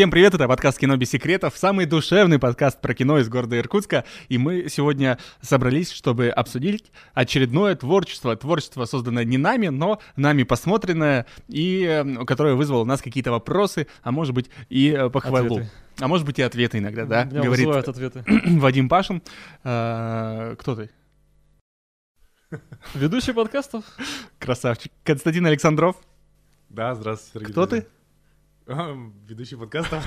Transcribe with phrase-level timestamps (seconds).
[0.00, 4.06] Всем привет, это подкаст «Кино без секретов», самый душевный подкаст про кино из города Иркутска.
[4.30, 8.34] И мы сегодня собрались, чтобы обсудить очередное творчество.
[8.34, 13.88] Творчество, созданное не нами, но нами посмотренное, и э, которое вызвало у нас какие-то вопросы,
[14.02, 15.56] а может быть и э, похвалу.
[15.56, 15.70] Ответы.
[15.98, 17.24] А может быть и ответы иногда, да?
[17.24, 18.24] Меня Говорит вызывают ответы.
[18.46, 19.20] Вадим Пашин.
[19.64, 20.90] Э, Кто ты?
[22.94, 23.84] Ведущий подкастов?
[24.38, 24.92] Красавчик.
[25.04, 25.96] Константин Александров.
[26.70, 27.52] Да, здравствуйте, Сергей.
[27.52, 27.86] Кто ты?
[28.72, 30.00] А, Ведущий подкаста.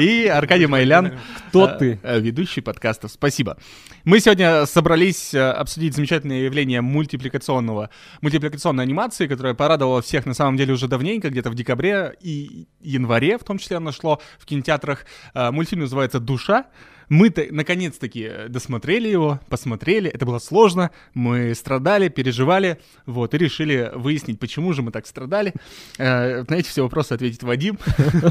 [0.00, 1.18] И Аркадий Майлян.
[1.48, 2.00] Кто э, ты?
[2.02, 3.12] э, Ведущий подкастов.
[3.12, 3.56] Спасибо.
[4.02, 10.56] Мы сегодня собрались э, обсудить замечательное явление мультипликационного, мультипликационной анимации, которая порадовала всех на самом
[10.56, 15.06] деле уже давненько, где-то в декабре и январе, в том числе оно шло в кинотеатрах.
[15.34, 16.66] Э, Мультфильм называется «Душа».
[17.08, 20.10] Мы-то наконец-таки досмотрели его, посмотрели.
[20.10, 20.90] Это было сложно.
[21.14, 25.54] Мы страдали, переживали, вот, и решили выяснить, почему же мы так страдали.
[25.98, 27.78] Э, На эти все вопросы ответит Вадим,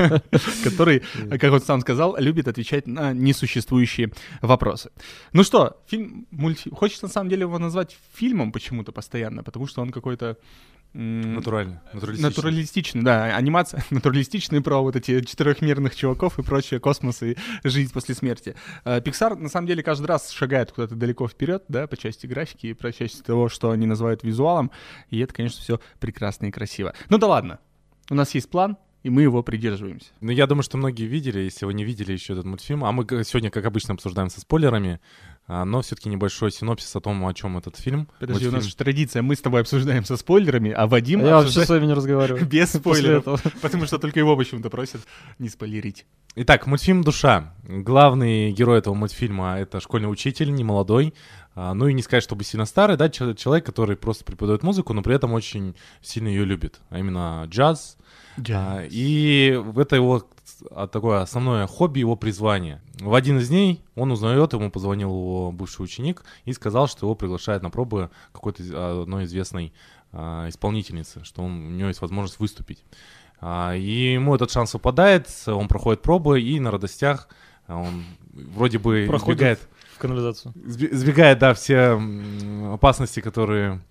[0.64, 1.02] который,
[1.40, 4.92] как он сам сказал, любит отвечать на несуществующие вопросы.
[5.34, 6.76] Ну что, фильм, мультфильм.
[6.76, 10.38] Хочется на самом деле его назвать фильмом почему-то постоянно, потому что он какой-то...
[10.98, 11.82] Натурально.
[11.94, 13.04] Натуралистично.
[13.04, 18.56] Да, анимация натуралистичный про вот эти четырехмерных чуваков и прочее, космос и жизнь после смерти.
[18.84, 22.68] Э, Pixar, на самом деле, каждый раз шагает куда-то далеко вперед, да, по части графики
[22.68, 24.72] и по части того, что они называют визуалом,
[25.10, 26.94] и это, конечно, все прекрасно и красиво.
[27.10, 27.60] Ну да ладно,
[28.10, 30.08] у нас есть план, и мы его придерживаемся.
[30.20, 32.84] Ну, я думаю, что многие видели, если вы не видели еще этот мультфильм.
[32.84, 35.00] А мы г- сегодня, как обычно, обсуждаем со спойлерами,
[35.48, 38.08] но все-таки небольшой синопсис о том, о чем этот фильм.
[38.20, 38.54] Подожди, у Мультфильм.
[38.56, 41.86] нас же традиция, мы с тобой обсуждаем со спойлерами, а Вадим Я вообще с вами
[41.86, 42.46] не разговариваю.
[42.50, 45.02] без спойлеров, потому что только его почему-то просят
[45.40, 46.06] не спойлерить.
[46.36, 47.54] Итак, мультфильм «Душа».
[47.64, 51.14] Главный герой этого мультфильма— это школьный учитель, не молодой,
[51.56, 54.94] а, ну и не сказать, чтобы сильно старый, да, чел- человек, который просто преподает музыку,
[54.94, 57.98] но при этом очень сильно ее любит, а именно джаз,
[58.50, 60.22] А, И в это его а,
[60.92, 62.82] такое основное хобби, его призвание.
[63.00, 67.16] В один из дней он узнает, ему позвонил его бывший ученик и сказал, что его
[67.16, 69.74] приглашают на пробы какой-то а, одной известной
[70.12, 72.84] а, исполнительницы, что он, у него есть возможность выступить.
[73.40, 77.28] А, И ему этот шанс выпадает, он проходит пробы, и на радостях
[77.68, 78.04] а, он
[78.34, 79.38] вроде бы Проходит.
[79.40, 79.60] избегает
[79.96, 80.54] В канализацию.
[80.66, 82.00] Избегает, да, все
[82.74, 83.82] опасности, которые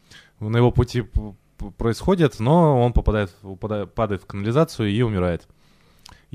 [0.40, 1.04] на его пути
[1.78, 5.46] происходят, но он попадает, упадает- падает в канализацию и умирает.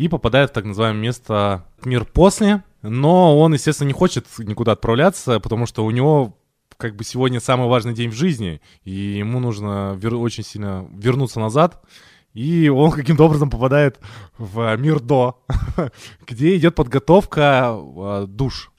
[0.01, 5.39] И попадает в так называемое место мир после, но он, естественно, не хочет никуда отправляться,
[5.39, 6.39] потому что у него
[6.77, 11.39] как бы сегодня самый важный день в жизни, и ему нужно вер- очень сильно вернуться
[11.39, 11.83] назад,
[12.33, 13.99] и он каким-то образом попадает
[14.39, 15.39] в мир до,
[16.27, 18.71] где идет подготовка э, душ,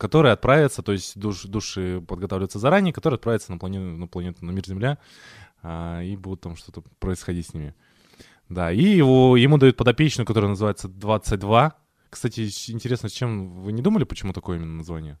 [0.00, 4.50] которые отправятся, то есть душ, души подготавливаются заранее, которые отправятся на планету, на планету, на
[4.50, 4.98] мир Земля,
[5.62, 7.72] а, и будут там что-то происходить с ними.
[8.48, 11.74] Да, и его, ему дают подопечную, которая называется 22.
[12.10, 15.18] Кстати, интересно, с чем вы не думали, почему такое именно название?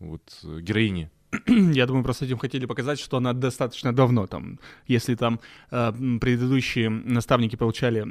[0.00, 1.10] Вот э, героини.
[1.46, 4.58] Я думаю, просто этим хотели показать, что она достаточно давно там.
[4.86, 5.40] Если там
[5.70, 8.04] э, предыдущие наставники получали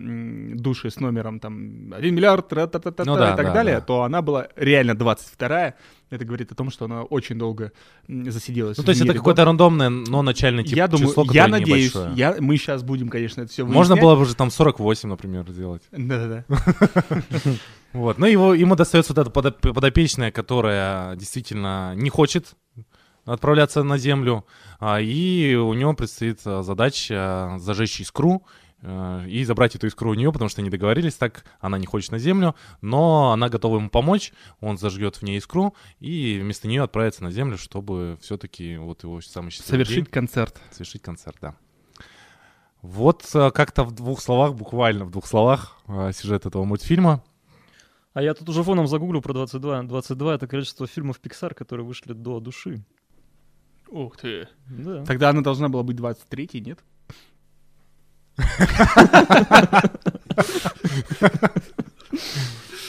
[0.55, 3.81] души с номером там 1 миллиард Ну да, и так да, далее, да.
[3.81, 5.75] то она была реально 22-я.
[6.09, 7.71] Это говорит о том, что она очень долго
[8.07, 8.77] засиделась.
[8.77, 12.15] Ну, то есть это какое-то рандомное, но начальное тип, Я думаю, число, я надеюсь, небольшое.
[12.15, 15.81] я, мы сейчас будем, конечно, это все Можно было бы уже там 48, например, сделать.
[15.91, 16.45] Да-да-да.
[17.93, 22.55] Вот, ну его, ему достается вот эта подоп- подопечная, которая действительно не хочет
[23.25, 24.45] отправляться на Землю,
[24.79, 28.43] а, и у него предстоит а, задача зажечь искру
[28.81, 32.11] э, и забрать эту искру у нее, потому что они договорились так, она не хочет
[32.11, 36.83] на Землю, но она готова ему помочь, он зажгет в ней искру и вместо нее
[36.83, 40.61] отправится на Землю, чтобы все-таки вот его самый счастливый Совершить день концерт.
[40.71, 41.55] совершить концерт, да.
[42.81, 47.23] Вот э, как-то в двух словах, буквально в двух словах, э, сюжет этого мультфильма.
[48.13, 49.83] А я тут уже фоном загуглил про 22.
[49.83, 52.83] 22— это количество фильмов Pixar, которые вышли до души.
[53.93, 54.47] Ух ты.
[54.67, 55.05] Да.
[55.05, 56.79] Тогда она должна была быть 23-й, нет?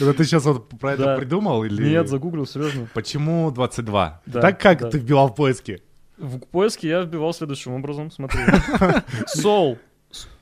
[0.00, 1.16] Это ты сейчас вот про Да.
[1.16, 1.90] придумал или...
[1.90, 2.88] Нет, загуглил, серьезно.
[2.94, 4.22] Почему 22?
[4.24, 5.82] Да, так как ты вбивал в поиске?
[6.16, 8.40] В поиске я вбивал следующим образом, смотри.
[9.36, 9.78] Soul.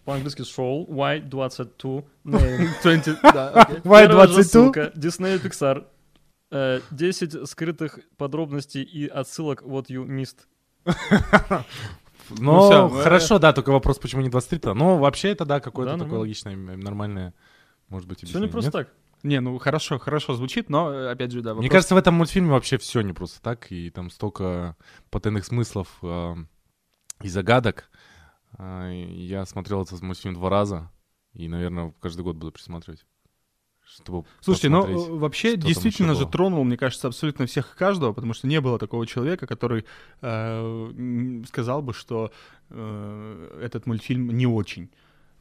[0.05, 0.87] По-английски soul.
[0.87, 2.05] Y22.
[2.25, 2.69] Name.
[2.83, 4.43] 20, да, же Y22?
[4.45, 4.93] ссылка.
[4.95, 5.85] Disney Pixar.
[6.53, 10.47] Э, 10 скрытых подробностей и отсылок what you missed.
[12.39, 14.73] Ну, всё, хорошо, да, только вопрос, почему не 23-то.
[14.75, 17.35] Ну, вообще это, да, какое-то такое логичное, нормальное,
[17.89, 18.47] может быть, Все объяснение.
[18.49, 18.89] не просто так.
[19.23, 21.55] Не, ну хорошо, хорошо звучит, но э, опять же, да.
[21.55, 24.77] Мне вопрос- кажется, в этом мультфильме вообще все не просто так, и там столько
[25.11, 26.35] потайных смыслов э,
[27.23, 27.91] и загадок.
[28.59, 30.91] И я смотрел этот мультфильм два раза,
[31.35, 33.05] и, наверное, каждый год буду присматривать.
[33.95, 38.47] Чтобы Слушайте, ну вообще действительно же тронул, мне кажется, абсолютно всех и каждого, потому что
[38.47, 39.85] не было такого человека, который
[40.21, 42.33] э, сказал бы, что
[42.71, 44.91] э, этот мультфильм не очень.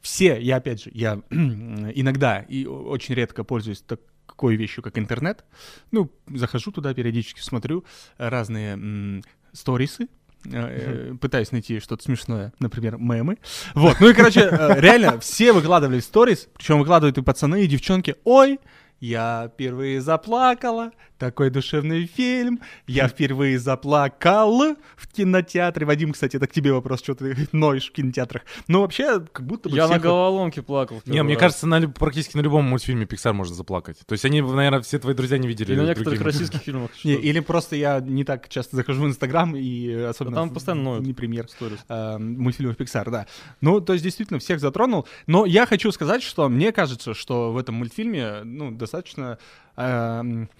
[0.00, 5.44] Все, я опять же, я иногда и очень редко пользуюсь такой вещью, как интернет.
[5.90, 7.84] Ну, захожу туда периодически, смотрю
[8.18, 9.22] разные
[9.52, 10.08] сторисы,
[10.44, 13.38] э, пытаюсь найти что-то смешное, например, мемы.
[13.74, 18.16] Вот, ну и, короче, э, реально, все выкладывали сторис, причем выкладывают и пацаны, и девчонки.
[18.24, 18.58] Ой,
[19.00, 20.92] я впервые заплакала,
[21.22, 25.86] такой душевный фильм, я впервые заплакал в кинотеатре.
[25.86, 28.42] Вадим, кстати, это к тебе вопрос, что ты ноешь в кинотеатрах.
[28.66, 30.96] Ну, вообще, как будто бы Я на головоломке плакал.
[31.06, 31.40] Не, первый мне раз.
[31.40, 33.98] кажется, на, практически на любом мультфильме Pixar можно заплакать.
[34.04, 35.70] То есть они, наверное, все твои друзья не видели.
[35.74, 36.24] Или на некоторых другие.
[36.24, 36.90] российских фильмах.
[37.04, 40.54] Не, или просто я не так часто захожу в Инстаграм, и э, особенно там в-
[40.54, 41.06] постоянно ноют.
[41.06, 41.48] не премьер.
[41.48, 41.78] Сторис.
[41.88, 43.26] э, мультфильмов Pixar, да.
[43.60, 45.06] Ну, то есть действительно всех затронул.
[45.28, 49.38] Но я хочу сказать, что мне кажется, что в этом мультфильме, ну, достаточно
[49.76, 50.50] эм,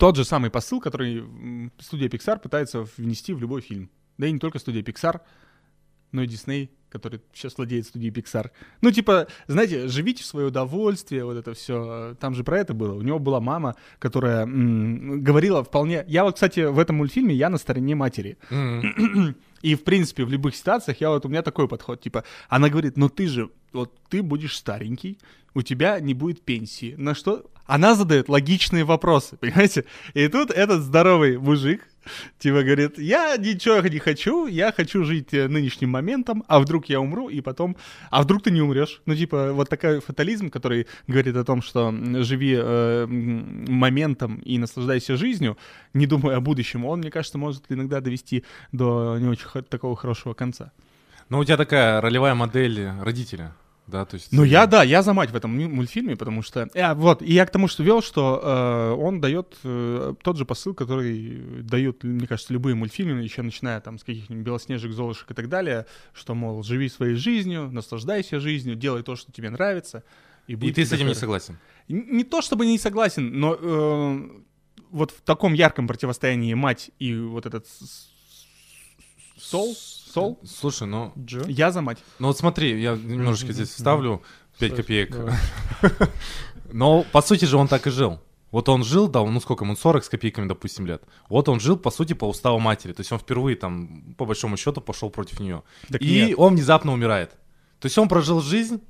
[0.00, 1.22] тот же самый посыл, который
[1.78, 3.90] студия Pixar пытается внести в любой фильм.
[4.16, 5.20] Да и не только студия Pixar,
[6.12, 8.50] но и Disney, который сейчас владеет студией Pixar.
[8.80, 12.16] Ну, типа, знаете, живите в свое удовольствие, вот это все.
[12.18, 12.94] Там же про это было.
[12.94, 16.04] У него была мама, которая м, говорила вполне...
[16.08, 18.38] Я вот, кстати, в этом мультфильме я на стороне матери.
[18.50, 19.36] М.
[19.60, 22.96] И, в принципе, в любых ситуациях я вот у меня такой подход, типа, она говорит,
[22.96, 25.18] ну ты же, вот ты будешь старенький,
[25.54, 26.94] у тебя не будет пенсии.
[26.96, 27.50] На что?
[27.66, 29.84] Она задает логичные вопросы, понимаете?
[30.14, 31.86] И тут этот здоровый мужик,
[32.40, 37.00] типа, говорит, я ничего не хочу, я хочу жить э, нынешним моментом, а вдруг я
[37.00, 37.76] умру, и потом,
[38.10, 39.02] а вдруг ты не умрешь?
[39.06, 41.94] Ну, типа, вот такой фатализм, который говорит о том, что
[42.24, 45.56] живи э, моментом и наслаждайся жизнью,
[45.94, 50.34] не думая о будущем, он, мне кажется, может иногда довести до не очень такого хорошего
[50.34, 50.72] конца.
[51.30, 53.54] Ну, у тебя такая ролевая модель родителя,
[53.86, 54.32] да, то есть...
[54.32, 56.68] Ну, я, да, я за мать в этом му- мультфильме, потому что...
[56.74, 60.44] А, вот, и я к тому, что вел, что э, он дает э, тот же
[60.44, 65.34] посыл, который дают, мне кажется, любые мультфильмы, еще начиная там с каких-нибудь «Белоснежек», «Золушек» и
[65.34, 70.02] так далее, что, мол, живи своей жизнью, наслаждайся жизнью, делай то, что тебе нравится.
[70.46, 71.58] И, И ты с этим не согласен?
[71.88, 74.40] Н- Не то чтобы не согласен, но э,
[74.90, 77.66] вот в таком ярком противостоянии мать и вот этот
[79.40, 81.12] сол, сол, Слушай, ну...
[81.18, 81.42] Джо?
[81.48, 81.98] я за мать.
[82.18, 84.22] Ну вот смотри, я немножечко здесь вставлю
[84.58, 85.16] 5 Кстати, копеек.
[86.72, 88.20] Но по сути же он так и жил.
[88.50, 91.02] Вот он жил, да, ну сколько ему, 40 с копейками, допустим, лет.
[91.28, 92.92] Вот он жил, по сути, по уставу матери.
[92.92, 95.62] То есть он впервые там, по большому счету, пошел против нее.
[95.88, 96.34] Так И нет.
[96.38, 97.30] он внезапно умирает.
[97.78, 98.80] То есть он прожил жизнь,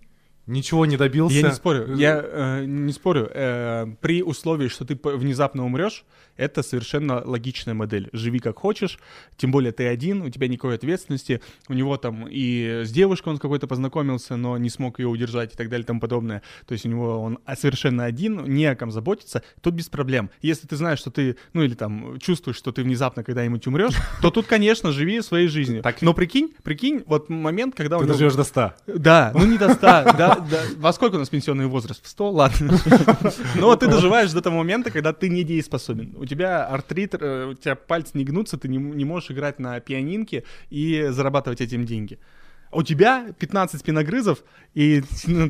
[0.51, 1.37] ничего не добился.
[1.37, 3.31] Я не спорю, я э, не спорю.
[3.33, 6.05] Э, при условии, что ты внезапно умрешь,
[6.37, 8.09] это совершенно логичная модель.
[8.13, 8.99] Живи как хочешь,
[9.37, 11.41] тем более ты один, у тебя никакой ответственности.
[11.69, 15.55] У него там и с девушкой он с какой-то познакомился, но не смог ее удержать
[15.55, 16.43] и так далее и тому подобное.
[16.67, 20.31] То есть у него он а, совершенно один, не о ком заботиться, тут без проблем.
[20.41, 24.31] Если ты знаешь, что ты, ну или там чувствуешь, что ты внезапно когда-нибудь умрешь, то
[24.31, 25.83] тут, конечно, живи своей жизнью.
[25.83, 28.75] Так- Но прикинь, прикинь, вот момент, когда у Ты доживешь до 100.
[28.87, 30.40] да, ну не до 100, да, да.
[30.77, 32.05] Во сколько у нас пенсионный возраст?
[32.05, 32.31] В 100?
[32.31, 32.79] Ладно.
[33.57, 36.15] Ну вот ты доживаешь до того момента, когда ты недееспособен.
[36.17, 40.45] У тебя артрит, э, у тебя пальцы не гнутся, ты не, можешь играть на пианинке
[40.71, 42.19] и зарабатывать этим деньги.
[42.73, 44.45] У тебя 15 спиногрызов
[44.75, 45.03] и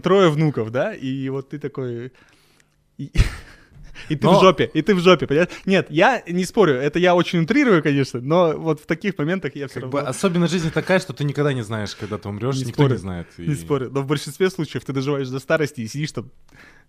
[0.02, 0.94] трое внуков, да?
[0.94, 2.12] И вот ты такой...
[4.08, 5.48] И, ты Но- в жопе, и ты в жопе, понимаешь?
[5.66, 9.66] Нет, я не спорю, это я очень утрирую, конечно, но вот в таких моментах я
[9.66, 10.00] все Как равно...
[10.00, 12.92] бы особенность жизни такая, что ты никогда не знаешь, когда ты умрешь, Не никто спорю.
[12.94, 13.26] не знает.
[13.38, 16.30] И- Не спорю, но в большинстве случаев ты доживаешь до старости и сидишь там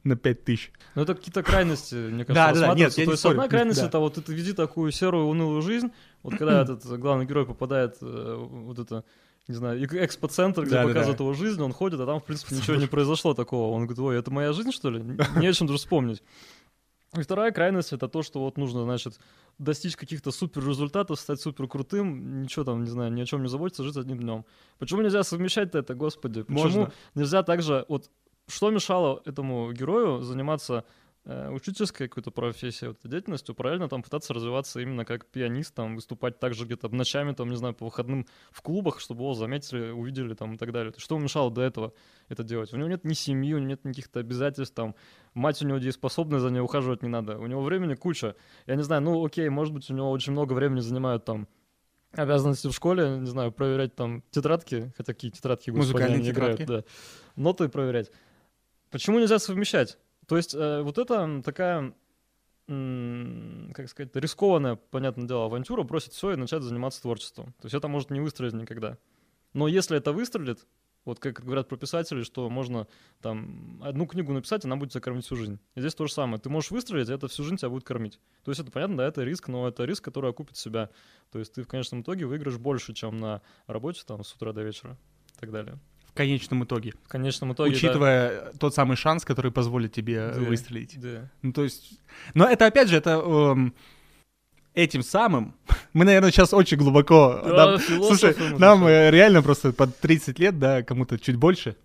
[0.03, 0.72] на 5 тысяч.
[0.96, 3.34] Ну, это какие-то крайности, мне кажется, Да, да, да, нет, я То не есть спорю.
[3.34, 3.88] одна крайность Да.
[3.88, 5.91] это вот ты веди такую серую, унылую жизнь.
[6.24, 9.03] Вот когда этот главный герой попадает э, вот это
[9.48, 11.24] не знаю, эк- экспо-центр, где Да, да, показывают да.
[11.24, 13.74] его жизнь, он ходит, а там, в принципе, ничего не произошло такого.
[13.75, 15.03] Он говорит, ой, это моя жизнь, что ли?
[15.36, 16.22] Не о чем даже вспомнить.
[17.18, 19.20] И вторая крайность это то, что вот нужно, значит,
[19.58, 23.50] достичь каких-то супер результатов, стать супер крутым, ничего там, не знаю, ни о чем не
[23.50, 24.46] заботиться, жить одним днем.
[24.80, 26.44] Почему нельзя совмещать это, господи?
[26.44, 26.91] Почему Можно.
[27.15, 28.10] нельзя также, вот
[28.48, 30.86] что мешало этому герою заниматься
[31.25, 36.39] э, учительской какой-то профессией, вот, деятельностью, параллельно там пытаться развиваться именно как пианист, там выступать
[36.39, 40.55] также где-то ночами, там, не знаю, по выходным в клубах, чтобы его заметили, увидели там
[40.55, 40.93] и так далее.
[40.97, 41.93] Что ему мешало до этого
[42.29, 42.73] это делать?
[42.73, 44.95] У него нет ни семьи, у него нет никаких-то обязательств, там,
[45.33, 47.37] мать у него дееспособная, за ней ухаживать не надо.
[47.37, 48.35] У него времени куча.
[48.67, 51.47] Я не знаю, ну окей, может быть, у него очень много времени занимают там
[52.13, 56.65] обязанности в школе, не знаю, проверять там тетрадки, хотя какие тетрадки, господи, Музыкальные они играют,
[56.65, 56.83] да.
[57.35, 58.11] Ноты проверять.
[58.89, 59.97] Почему нельзя совмещать?
[60.31, 61.93] То есть э, вот это такая,
[62.69, 67.47] м, как сказать, рискованная, понятное дело, авантюра, бросить все и начать заниматься творчеством.
[67.59, 68.97] То есть это может не выстрелить никогда.
[69.51, 70.65] Но если это выстрелит,
[71.03, 72.88] Вот как говорят про писателей, что можно
[73.21, 75.59] там одну книгу написать, она будет тебя кормить всю жизнь.
[75.75, 76.39] И здесь то же самое.
[76.39, 78.19] Ты можешь выстрелить, и это всю жизнь тебя будет кормить.
[78.45, 80.89] То есть это понятно, да, это риск, но это риск, который окупит себя.
[81.31, 84.61] То есть ты в конечном итоге выиграешь больше, чем на работе там с утра до
[84.63, 84.97] вечера
[85.35, 85.77] и так далее.
[86.13, 86.94] В конечном итоге.
[87.06, 90.39] В конечном итоге, Учитывая тот самый шанс, который позволит тебе Да.
[90.41, 91.00] выстрелить.
[91.00, 91.30] Да.
[91.41, 92.00] Ну, то есть...
[92.34, 93.12] Но это, опять же, это...
[93.12, 93.74] эм,
[94.74, 95.56] этим самым...
[95.94, 97.41] Мы, наверное, сейчас очень глубоко...
[97.46, 101.75] Да, нам- слушай, нам э, реально просто под 30 лет, да, кому-то чуть больше.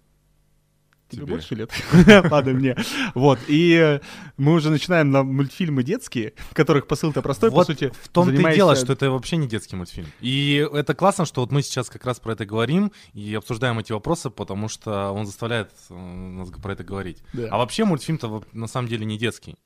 [1.09, 1.33] Тебе, Тебе.
[1.35, 1.71] больше лет?
[2.31, 2.77] Ладно, мне.
[3.15, 4.01] Вот, и э,
[4.37, 7.93] мы уже начинаем на мультфильмы детские, в которых посыл-то простой, по Вот сути.
[8.03, 10.09] в том-то и занимаешься- дело, что это вообще не детский мультфильм.
[10.21, 13.93] И это классно, что вот мы сейчас как раз про это говорим и обсуждаем эти
[13.93, 17.23] вопросы, потому что он заставляет э, нас про это говорить.
[17.33, 17.49] Да.
[17.53, 19.57] А вообще мультфильм-то на самом деле не детский.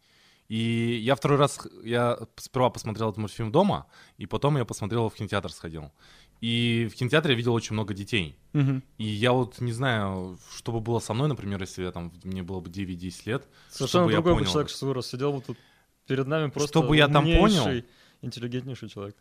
[0.48, 3.86] И я второй раз, я сперва посмотрел этот мультфильм дома,
[4.18, 5.92] и потом я посмотрел его в кинотеатр сходил.
[6.40, 8.36] И в кинотеатре я видел очень много детей.
[8.52, 8.82] Мгм.
[8.98, 12.42] И я вот не знаю, что бы было со мной, например, если я там, мне
[12.42, 13.46] было бы 9-10 лет.
[13.70, 14.50] Совершенно чтобы я другой бы понял.
[14.50, 15.06] человек сейчас вырос.
[15.08, 15.58] Сидел бы тут
[16.06, 17.84] перед нами просто Чтобы я там понял.
[18.22, 19.16] интеллигентнейший человек.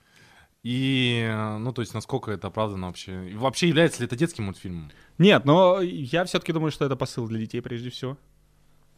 [0.64, 3.30] И, ну, то есть, насколько это оправдано вообще?
[3.30, 4.92] И вообще, является ли это детским мультфильмом?
[5.18, 8.18] Нет, но я все-таки думаю, что это посыл для детей прежде всего.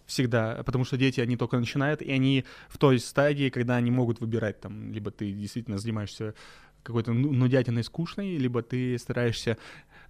[0.08, 0.64] Всегда.
[0.66, 4.60] Потому что дети, они только начинают, и они в той стадии, когда они могут выбирать,
[4.60, 6.34] там, либо ты действительно занимаешься
[6.84, 9.58] какой-то ну- нудятиной скучной, либо ты стараешься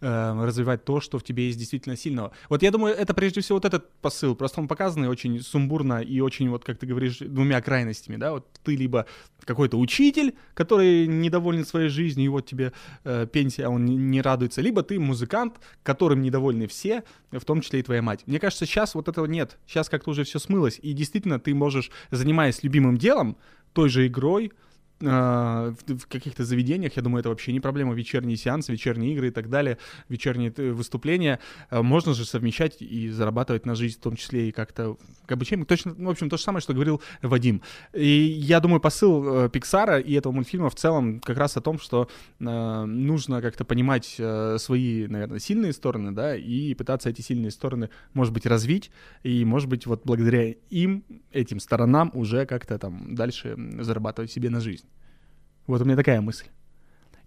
[0.02, 2.32] э, развивать то, что в тебе есть действительно сильного.
[2.50, 4.36] Вот я думаю, это прежде всего вот этот посыл.
[4.36, 8.48] Просто он показанный очень сумбурно и очень, вот как ты говоришь, двумя крайностями, да, вот
[8.64, 9.06] ты либо
[9.46, 12.74] какой-то учитель, который недоволен своей жизнью, и вот тебе
[13.04, 17.62] э, пенсия, а он не, не радуется, либо ты музыкант, которым недовольны все, в том
[17.62, 18.24] числе и твоя мать.
[18.26, 19.58] Мне кажется, сейчас вот этого нет.
[19.68, 23.38] Сейчас как-то уже все смылось, и действительно ты можешь, занимаясь любимым делом,
[23.74, 24.52] той же игрой,
[25.02, 29.32] в, в каких-то заведениях, я думаю, это вообще не проблема, вечерние сеансы, вечерние игры и
[29.32, 29.78] так далее,
[30.10, 31.40] вечерние э, выступления,
[31.70, 35.66] э, можно же совмещать и зарабатывать на жизнь, в том числе и как-то к обучению.
[35.66, 37.62] Точно, ну, в общем, то же самое, что говорил Вадим.
[37.94, 41.80] И я думаю, посыл э, Пиксара и этого мультфильма в целом как раз о том,
[41.80, 42.08] что
[42.40, 44.20] э, нужно как-то понимать
[44.58, 48.92] свои, наверное, сильные стороны, да, и пытаться эти сильные стороны, может быть, развить,
[49.24, 54.60] и, может быть, вот благодаря им, этим сторонам, уже как-то там дальше зарабатывать себе на
[54.60, 54.86] жизнь.
[55.68, 56.46] Вот у меня такая мысль.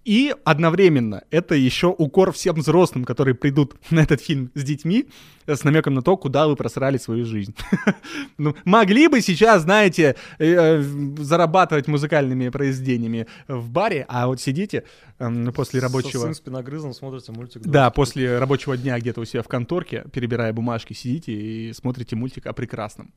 [0.04, 5.08] И одновременно это еще укор всем взрослым, которые придут на этот фильм с детьми,
[5.46, 7.54] с намеком на то, куда вы просрали свою жизнь.
[8.36, 10.82] Ну, могли бы сейчас, знаете, э, э,
[11.18, 14.84] зарабатывать музыкальными произведениями в баре, а вот сидите
[15.18, 16.20] эм, после Со рабочего...
[16.20, 17.62] своим спиногрызом смотрите мультик.
[17.62, 22.46] Да, после рабочего дня где-то у себя в конторке, перебирая бумажки, сидите и смотрите мультик
[22.46, 23.12] о прекрасном.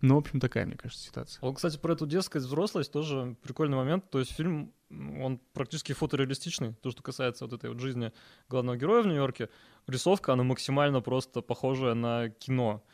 [0.00, 1.40] Ну, в общем, такая, мне кажется, ситуация.
[1.42, 4.08] Вот, кстати, про эту детскость, взрослость тоже прикольный момент.
[4.10, 8.12] То есть фильм, он практически фотореалистичный, то, что касается вот этой вот жизни
[8.48, 9.48] главного героя в Нью-Йорке.
[9.86, 12.84] Рисовка, она максимально просто похожая на кино.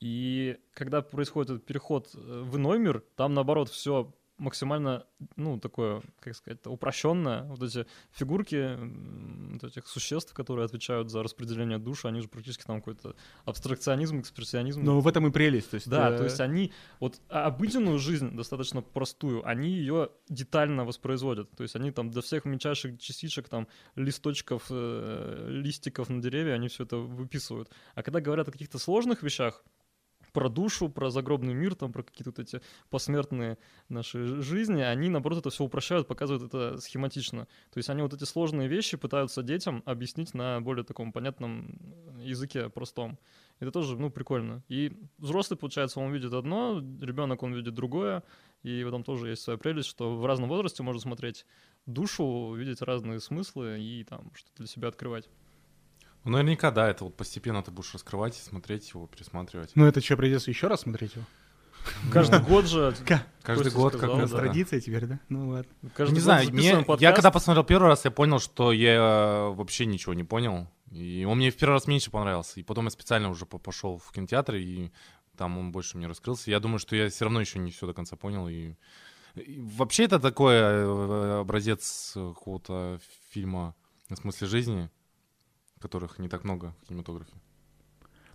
[0.00, 6.02] И когда происходит этот переход э, в иной мир, там, наоборот, все максимально, ну, такое,
[6.20, 7.44] как сказать, упрощенное.
[7.44, 8.76] Вот эти фигурки
[9.52, 13.14] вот этих существ, которые отвечают за распределение души, они же практически там какой-то
[13.44, 14.82] абстракционизм, экспрессионизм.
[14.82, 15.70] Но в этом и прелесть.
[15.70, 20.84] То есть, Да, э, то есть они вот обыденную жизнь достаточно простую, они ее детально
[20.84, 21.50] воспроизводят.
[21.52, 26.68] То есть они там до всех мельчайших частичек, там листочков, э, листиков на деревья, они
[26.68, 27.70] все это выписывают.
[27.94, 29.62] А когда говорят о каких-то сложных вещах,
[30.36, 33.56] про душу, про загробный мир, там, про какие-то вот эти посмертные
[33.88, 37.46] наши жизни, они, наоборот, это все упрощают, показывают это схематично.
[37.72, 41.78] То есть они вот эти сложные вещи пытаются детям объяснить на более таком понятном
[42.20, 43.18] языке, простом.
[43.60, 44.62] Это тоже, ну, прикольно.
[44.68, 48.22] И взрослый, получается, он видит одно, ребенок, он видит другое,
[48.62, 51.46] и в этом тоже есть своя прелесть, что в разном возрасте можно смотреть
[51.86, 55.30] душу, видеть разные смыслы и там что-то для себя открывать.
[56.26, 59.70] Ну, наверняка, да, это вот постепенно ты будешь раскрывать, смотреть его, пересматривать.
[59.76, 61.24] Ну, это что, придется еще раз смотреть его?
[62.12, 62.96] Каждый год же...
[63.42, 64.22] Каждый год как У да.
[64.22, 64.40] нас это...
[64.40, 65.20] традиция теперь, да?
[65.28, 65.70] Ну, ладно.
[65.94, 69.86] каждый Не знаю, мне, я когда посмотрел первый раз, я понял, что я э, вообще
[69.86, 70.68] ничего не понял.
[70.90, 72.58] И он мне в первый раз меньше понравился.
[72.58, 74.90] И потом я специально уже по- пошел в кинотеатр, и
[75.36, 76.50] там он больше мне раскрылся.
[76.50, 78.48] Я думаю, что я все равно еще не все до конца понял.
[78.48, 78.74] И,
[79.36, 82.98] и вообще это такой э, образец какого-то
[83.30, 83.76] фильма
[84.08, 84.90] на смысле жизни,
[85.80, 87.32] которых не так много в кинематографе.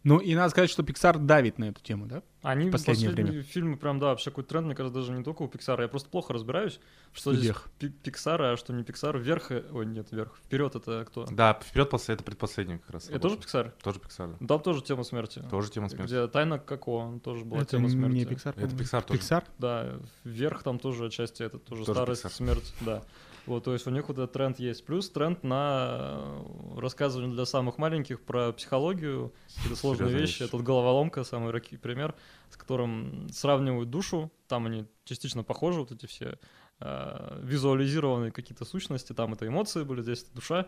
[0.04, 2.24] Ну, и надо сказать, что Pixar давит на эту тему, да?
[2.42, 3.44] Они последнее последние время.
[3.44, 5.84] фильмы прям, да, вообще какой тренд, мне кажется, даже не только у Пиксара.
[5.84, 6.80] Я просто плохо разбираюсь,
[7.14, 7.70] что здесь Студиях.
[7.78, 9.16] Пи- Пиксара, а что не Пиксар.
[9.20, 10.36] Вверх, э, ой, нет, вверх.
[10.44, 11.26] Вперед это кто?
[11.30, 13.10] Да, вперед после это предпоследний как раз.
[13.10, 13.38] Это тоже.
[13.38, 13.76] Пиксар?
[13.84, 14.36] Тоже Pixar.
[14.40, 14.48] да.
[14.48, 15.44] Там тоже тема смерти.
[15.52, 16.08] Тоже тема смерти.
[16.08, 18.16] Где тайна Коко, тоже была Это тема смерти.
[18.16, 18.76] не Pixar, Это.
[18.76, 19.20] Pixar тоже.
[19.20, 19.44] Pixar?
[19.60, 22.30] Да, вверх там тоже отчасти это тоже, Тоже старость, Pixar.
[22.32, 23.04] смерть, да.
[23.48, 24.86] Вот, то есть у них вот этот тренд есть.
[24.86, 30.42] Плюс тренд на э, рассказывание для самых маленьких про психологию, какие-то сложные Серьезные вещи.
[30.44, 30.52] вещи.
[30.52, 32.16] Тут головоломка, самый яркий пример,
[32.50, 34.32] с которым сравнивают душу.
[34.48, 36.38] Там они частично похожи, вот эти все
[36.80, 39.14] э, визуализированные какие-то сущности.
[39.14, 40.68] Там это эмоции были, здесь это душа.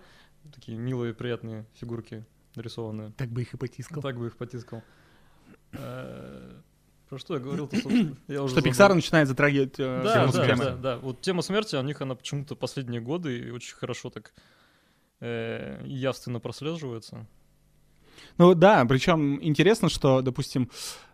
[0.54, 2.26] Такие милые, приятные фигурки
[2.56, 3.12] нарисованные.
[3.12, 4.02] Так бы их и потискал.
[4.02, 4.84] Так бы их потискал.
[7.14, 8.16] Про что я говорил-то, собственно?
[8.28, 8.72] Я уже Что забыл.
[8.72, 10.60] Pixar начинает затрагивать э, Да, тему да, смерти.
[10.64, 10.98] да, да.
[10.98, 14.34] Вот тема смерти, у них она почему-то последние годы и очень хорошо так
[15.20, 17.28] э, явственно прослеживается.
[18.40, 21.13] Ну да, причем интересно, что, допустим, э,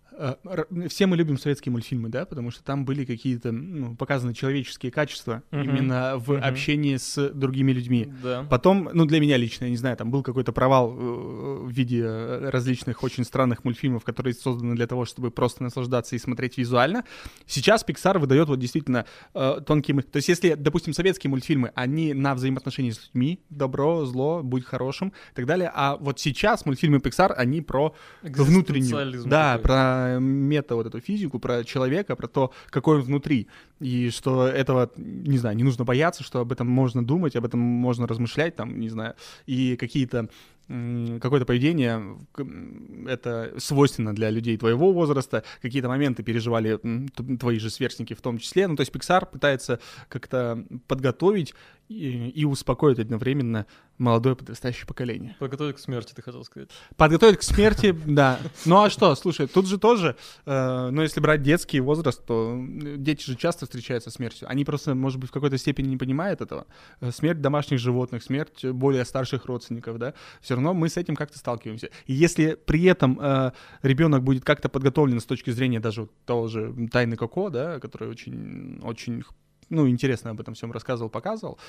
[0.89, 5.43] все мы любим советские мультфильмы, да, потому что там были какие-то ну, показаны человеческие качества
[5.51, 5.61] Мгм.
[5.63, 6.43] именно в Мгм.
[6.43, 8.11] общении с другими людьми.
[8.21, 8.45] Да.
[8.49, 12.01] Потом, ну, для меня лично, я не знаю, там был какой-то провал э, в виде
[12.03, 17.03] э, различных очень странных мультфильмов, которые созданы для того, чтобы просто наслаждаться и смотреть визуально.
[17.45, 20.01] Сейчас Pixar выдает вот действительно э, тонкие...
[20.01, 25.13] То есть если, допустим, советские мультфильмы, они на взаимоотношении с людьми, добро, зло, будь хорошим
[25.31, 29.23] и так далее, а вот сейчас мультфильмы Pixar, они про внутреннюю.
[29.29, 29.63] Да, такой.
[30.09, 33.47] Про мета вот эту физику, про человека, про то, какой он внутри.
[33.79, 37.59] И что этого, не знаю, не нужно бояться, что об этом можно думать, об этом
[37.59, 39.13] можно размышлять, там, не знаю,
[39.45, 40.29] и какие-то
[41.19, 42.15] какое-то поведение
[43.07, 46.79] это свойственно для людей твоего возраста, какие-то моменты переживали
[47.39, 48.67] твои же сверстники в том числе.
[48.67, 51.55] Ну, то есть Pixar пытается как-то подготовить
[51.89, 53.65] и, и успокоить одновременно
[53.97, 55.35] молодое подрастающее поколение.
[55.39, 56.69] Подготовить к смерти, ты хотел сказать.
[56.95, 58.39] Подготовить к смерти, да.
[58.65, 60.15] Ну а что, слушай, тут же тоже,
[60.45, 64.47] э, ну если брать детский возраст, то э, дети же часто встречаются смертью.
[64.49, 66.67] Они просто, может быть, в какой-то степени не понимают этого.
[67.01, 70.13] Э, Смерть домашних животных, смерть более старших родственников, да.
[70.41, 71.89] Все равно мы с этим как-то сталкиваемся.
[72.05, 76.87] И если при этом э, ребенок будет как-то подготовлен с точки зрения даже того же
[76.91, 79.23] Тайны Коко, да, который очень, очень,
[79.69, 81.59] ну, интересно об этом всем рассказывал, показывал,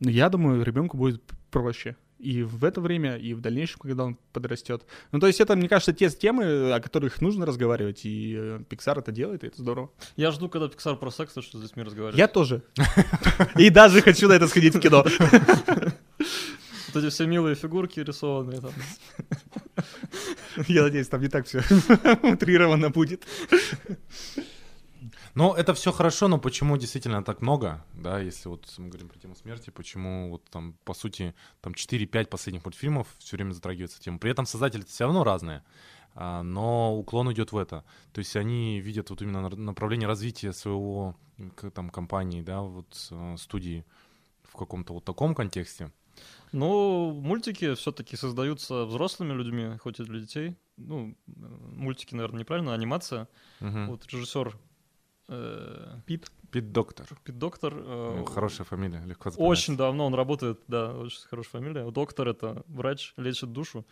[0.00, 1.96] ну, я думаю, ребенку будет проще.
[2.18, 4.84] И в это время, и в дальнейшем, когда он подрастет.
[5.12, 9.00] Ну, то есть это, мне кажется, те темы, о которых нужно разговаривать, и э, Pixar
[9.00, 9.90] это делает, и это здорово.
[10.16, 12.18] Я жду, когда Pixar про секс начнет с детьми разговаривать.
[12.18, 12.62] Я тоже.
[13.58, 15.04] И даже хочу на это сходить в кино.
[16.94, 18.72] Вот эти все милые фигурки рисованные там.
[20.68, 21.62] Я надеюсь, там не так все
[22.22, 23.24] утрированно будет.
[25.34, 29.18] Ну, это все хорошо, но почему действительно так много, да, если вот мы говорим про
[29.18, 34.18] тему смерти, почему вот там, по сути, там 4-5 последних мультфильмов все время затрагивается тема.
[34.18, 35.64] При этом создатели все равно разные,
[36.14, 37.84] а, но уклон идет в это.
[38.12, 41.16] То есть они видят вот именно на- направление развития своего
[41.74, 43.84] там компании, да, вот э, студии
[44.44, 45.90] в каком-то вот таком контексте.
[46.52, 50.56] Ну, мультики все-таки создаются взрослыми людьми, хоть и для детей.
[50.76, 53.26] Ну, э, мультики, наверное, неправильно, анимация.
[53.58, 53.88] Мгм.
[53.88, 54.56] Вот режиссер
[56.06, 56.30] Пит.
[56.50, 57.06] Пит Доктор.
[57.24, 57.74] Пит Доктор.
[57.76, 59.50] Э, Хорошая фамилия, легко запоминать.
[59.58, 61.90] Очень давно он работает, да, очень хорошая фамилия.
[61.90, 63.84] Доктор— это врач, лечит душу.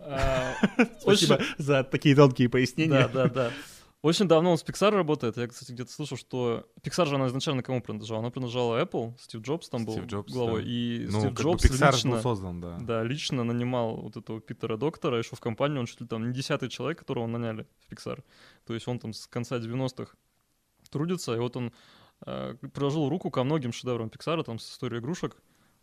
[0.00, 0.54] А,
[1.00, 3.08] Спасибо очень- за такие тонкие пояснения.
[3.08, 3.52] Да, да, да.
[4.00, 5.36] Очень давно он с Pixar работает.
[5.36, 8.20] Я, кстати, где-то слышал, что Pixar же она изначально кому принадлежала?
[8.20, 10.62] Она принадлежала Apple, Стив Джобс там был Стив Джобс, главой.
[10.62, 10.68] да.
[10.70, 12.78] И Ну, Стив как бы Джобс Pixar лично, был создан, да.
[12.80, 16.32] да, лично нанимал вот этого Питера Доктора, еще в компанию, он чуть ли там не
[16.32, 18.22] десятый человек, которого наняли в Pixar.
[18.66, 20.14] То есть он там с конца 90-х
[20.90, 21.72] трудится, и вот он
[22.26, 25.36] э, приложил руку ко многим шедеврам Pixar, там с историей игрушек,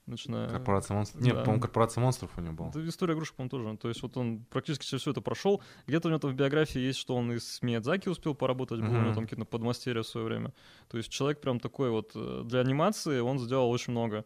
[0.05, 0.49] начиная...
[0.49, 1.21] Корпорация монстров.
[1.21, 1.41] Нет, да.
[1.41, 2.71] по-моему, корпорация монстров у него была.
[2.71, 3.77] Да, история игрушек, по-моему, тоже.
[3.77, 5.61] То есть вот он практически через все это прошел.
[5.87, 8.93] Где-то у него там в биографии есть, что он и с Миядзаки успел поработать, был
[8.93, 10.53] у него там какие-то подмастерья в свое время.
[10.89, 14.25] То есть человек прям такой вот э, для анимации он сделал очень много.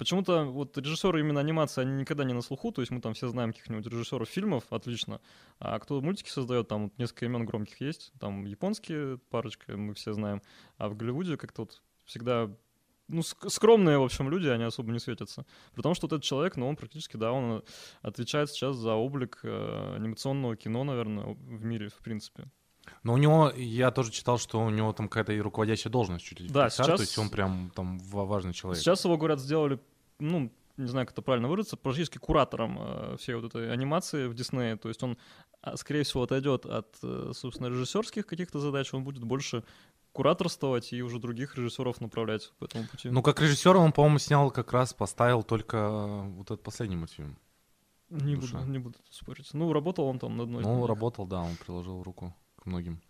[0.00, 3.28] Почему-то вот режиссеры именно анимации, они никогда не на слуху, то есть мы там все
[3.28, 5.20] знаем каких-нибудь режиссеров фильмов, отлично,
[5.58, 10.14] а кто мультики создает, там вот несколько имен громких есть, там японские парочка, мы все
[10.14, 10.40] знаем,
[10.78, 12.50] а в Голливуде как-то вот всегда
[13.08, 15.44] ну, ск- скромные, в общем, люди, они особо не светятся.
[15.74, 17.62] При том, что вот этот человек, ну, он практически, да, он
[18.00, 22.44] отвечает сейчас за облик э, анимационного кино, наверное, в мире, в принципе.
[23.02, 26.40] Но у него, я тоже читал, что у него там какая-то и руководящая должность чуть
[26.40, 28.80] ли не Да, сейчас- то есть он прям там ва- важный человек.
[28.82, 29.78] Сейчас его, говорят, сделали,
[30.20, 34.34] ну, не знаю, как это правильно выразиться, практически куратором э, всей вот этой анимации в
[34.34, 34.76] Диснее.
[34.76, 35.16] То есть он,
[35.60, 39.64] а, скорее всего, отойдет от, э, собственно, режиссерских каких-то задач, он будет больше
[40.12, 43.10] кураторствовать и уже других режиссеров направлять по этому пути.
[43.10, 47.38] Ну, как режиссер он, по-моему, снял как раз, поставил только э, вот этот последний мультфильм.
[48.08, 48.58] не, душа.
[48.58, 49.48] буду, не буду спорить.
[49.52, 50.62] Ну, работал он там над одной.
[50.62, 53.00] Ну, работал, да, он приложил руку к многим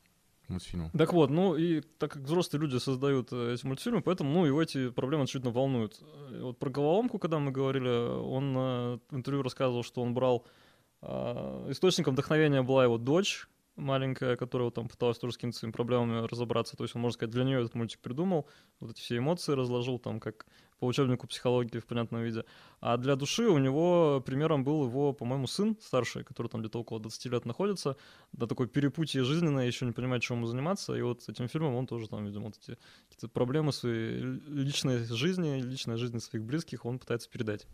[0.51, 0.91] мультфильмам.
[0.91, 4.63] Так вот, ну и так как взрослые люди создают э, эти мультфильмы, поэтому, ну, его
[4.63, 6.01] эти проблемы очевидно волнуют.
[6.01, 10.47] Э, Вот про головоломку, когда мы говорили, он э, в интервью рассказывал, что он брал
[11.03, 15.73] а, источником вдохновения была его дочь маленькая, которая вот там пыталась тоже с какими-то своими
[15.73, 16.77] проблемами разобраться.
[16.77, 18.47] То есть он, можно сказать, для нее этот мультик придумал,
[18.79, 20.47] вот эти все эмоции разложил там как
[20.81, 22.45] по учебнику психологии в понятном виде.
[22.81, 26.99] А для души у него примером был его, по-моему, сын старший, который там где-то около
[26.99, 27.97] 20 лет находится,
[28.33, 30.95] на такой перепутье жизненное, еще не понимает, чем ему заниматься.
[30.95, 32.79] И вот с этим фильмом он тоже там, видимо, вот эти
[33.11, 37.67] какие-то проблемы своей личной жизни, личной жизни своих близких он пытается передать.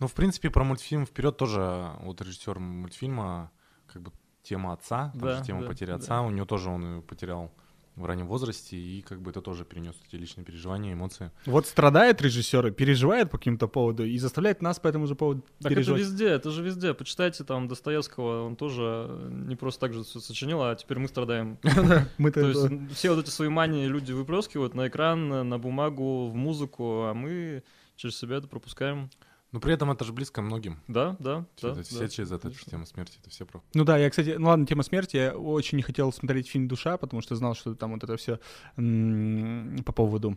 [0.00, 3.52] Ну, в принципе, про мультфильм вперед тоже вот режиссер мультфильма,
[3.86, 4.10] как бы
[4.42, 5.96] тема отца, Да, тема да, потери да.
[5.96, 7.52] отца, у него тоже он ее потерял
[7.98, 11.30] в раннем возрасте, и как бы это тоже перенес эти личные переживания, эмоции.
[11.46, 15.42] Вот страдает режиссер и переживает по каким-то поводу и заставляет нас по этому же поводу
[15.42, 16.00] Так это переживать.
[16.00, 16.94] везде, это же везде.
[16.94, 21.56] Почитайте там Достоевского, он тоже не просто так же все сочинил, а теперь мы страдаем.
[21.62, 26.34] То есть это- все вот эти свои мании люди выплескивают на экран, на бумагу, в
[26.34, 27.62] музыку, а мы
[27.96, 29.10] через себя это пропускаем.
[29.50, 30.78] Но при этом это же близко многим.
[30.88, 31.82] Да, да, Всё да.
[31.82, 32.70] все да, через это конечно.
[32.70, 33.62] тема смерти, это все про.
[33.74, 36.98] Ну да, я, кстати, ну ладно, тема смерти, я очень не хотел смотреть фильм «Душа»,
[36.98, 38.38] потому что знал, что там вот это все
[38.76, 40.36] по поводу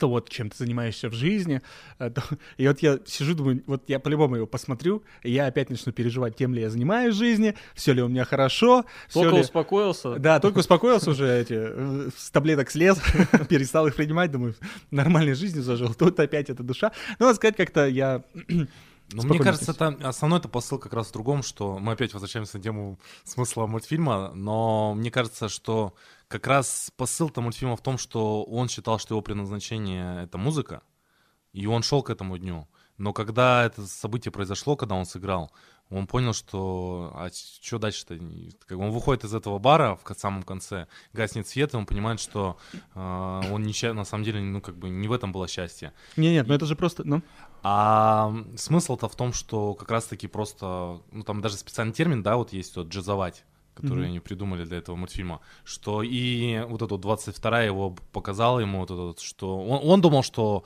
[0.00, 1.60] то вот, чем ты занимаешься в жизни.
[1.98, 2.10] э,
[2.56, 6.36] И вот я сижу, думаю, вот я по-любому его посмотрю, и я опять начну переживать,
[6.36, 10.16] тем ли я занимаюсь в жизни, все ли у меня хорошо, Только ли- успокоился.
[10.16, 12.98] Да, только успокоился уже эти, э, с таблеток слез,
[13.48, 14.54] перестал их принимать, думаю,
[14.90, 15.94] нормальной жизнью зажил.
[15.94, 16.92] Тут опять эта душа.
[17.18, 18.24] Ну, надо сказать, как-то я...
[19.12, 22.14] Ну, Спокойно мне кажется, это основной это посыл как раз в другом, что мы опять
[22.14, 25.94] возвращаемся на тему смысла мультфильма, но мне кажется, что
[26.30, 30.82] как раз посыл-то мультфильма в том, что он считал, что его предназначение— это музыка,
[31.52, 32.68] и он шел к этому дню.
[32.98, 35.50] Но когда это событие произошло, когда он сыграл,
[35.88, 38.16] он понял, что а что дальше-то?
[38.64, 42.20] Как бы он выходит из этого бара в самом конце, гаснет свет, и он понимает,
[42.20, 42.58] что
[42.94, 43.00] э,
[43.52, 45.92] он неча- на самом деле, ну, как бы не в этом было счастье.
[46.16, 47.22] Не, нет, ну это же просто, ну...
[47.62, 52.52] А смысл-то в том, что как раз-таки просто, ну там даже специальный термин, да, вот
[52.52, 54.08] есть вот джазовать, который Мгм.
[54.08, 59.00] они придумали для этого мультфильма, что и вот эту 22 его показала ему вот это
[59.00, 60.64] вот, что он, он думал, что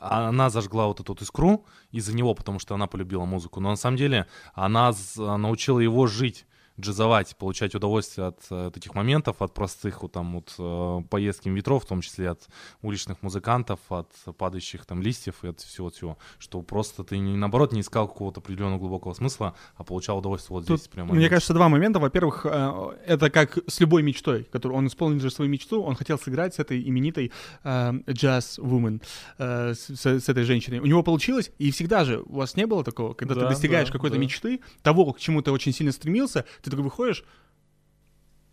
[0.00, 3.76] она зажгла вот эту вот искру из-за него, потому что она полюбила музыку, но на
[3.76, 6.46] самом деле она научила его жить
[6.80, 11.48] джазовать, получать удовольствие от, э, от этих моментов, от простых вот там вот э, поездки
[11.48, 12.46] ветров, в том числе от
[12.82, 17.80] уличных музыкантов, от падающих там листьев и от всего-всего, что просто ты не, наоборот не
[17.80, 21.14] искал какого-то определенного глубокого смысла, а получал удовольствие вот Тут, здесь прямо.
[21.14, 21.98] Мне кажется, два момента.
[21.98, 26.18] Во-первых, э, это как с любой мечтой, которую он исполнил же свою мечту, он хотел
[26.18, 27.32] сыграть с этой именитой
[27.64, 29.00] джаз-вумен,
[29.38, 30.78] с, с- с этой женщиной.
[30.80, 33.88] У него получилось, и всегда же у вас не было такого, когда ты Да, достигаешь
[33.88, 34.22] да, какой-то да.
[34.22, 37.24] мечты, того, к чему ты очень сильно стремился, ты такой выходишь,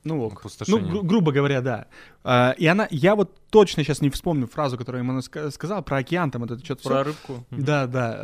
[0.03, 0.43] ну ок.
[0.67, 1.87] Ну, гру- грубо говоря, да.
[2.23, 5.97] А, и она, я вот точно сейчас не вспомню фразу, которую ему ска- сказал про
[5.97, 7.45] океан, там это что-то Про рыбку.
[7.51, 7.63] Мгм.
[7.63, 8.15] да, да.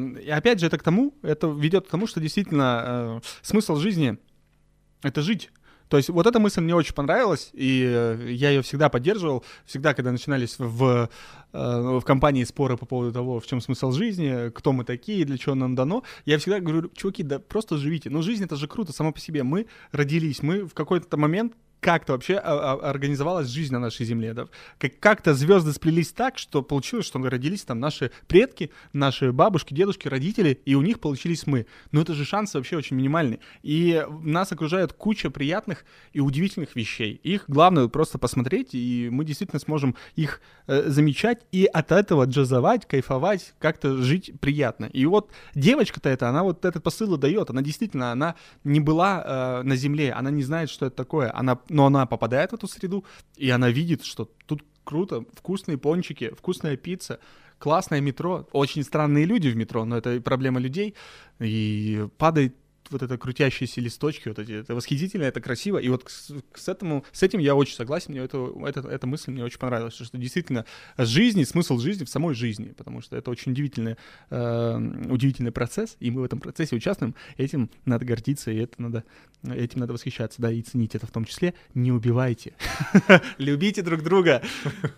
[0.00, 3.76] э, И опять же, это к тому, это ведет к тому, что действительно э, смысл
[3.76, 4.16] жизни—
[5.02, 5.50] это жить.
[5.94, 9.44] То есть вот эта мысль мне очень понравилась, и э, я ее всегда поддерживал.
[9.64, 11.08] Всегда, когда начинались в,
[11.52, 15.38] э, в компании споры по поводу того, в чем смысл жизни, кто мы такие, для
[15.38, 18.10] чего нам дано, я всегда говорю, чуваки, да просто живите.
[18.10, 19.44] Ну, жизнь— это же круто само по себе.
[19.44, 21.52] Мы родились, мы в какой-то момент
[21.84, 24.46] как-то вообще а, а, организовалась жизнь на нашей земле, да?
[24.78, 30.08] Как- как-то звезды сплелись так, что получилось, что родились там наши предки, наши бабушки, дедушки,
[30.08, 31.66] родители, и у них получились мы.
[31.92, 33.40] Но это же шансы вообще очень минимальные.
[33.62, 37.20] И нас окружает куча приятных и удивительных вещей.
[37.22, 42.86] Их главное просто посмотреть, и мы действительно сможем их э, замечать и от этого джазовать,
[42.86, 44.86] кайфовать, как-то жить приятно.
[44.86, 47.50] И вот девочка-то эта, она вот этот посыл и дает.
[47.50, 51.30] Она действительно, она не была э, на земле, она не знает, что это такое.
[51.34, 53.04] Она, но она попадает в эту среду,
[53.36, 57.18] и она видит, что тут круто, вкусные пончики, вкусная пицца,
[57.58, 60.94] классное метро, очень странные люди в метро, но это проблема людей,
[61.40, 62.54] и падает
[62.90, 67.04] вот это крутящиеся листочки, вот эти, это восхитительно, это красиво, и вот с, с этому,
[67.12, 70.64] с этим я очень согласен, мне это, это, эта мысль мне очень понравилась, что действительно
[70.98, 73.96] жизнь, смысл жизни в самой жизни, потому что это очень удивительный,
[74.30, 74.76] э,
[75.08, 79.04] удивительный процесс, и мы в этом процессе участвуем, этим надо гордиться, и это надо,
[79.44, 82.54] этим надо восхищаться, да, и ценить это в том числе, не убивайте,
[83.38, 84.42] любите друг друга.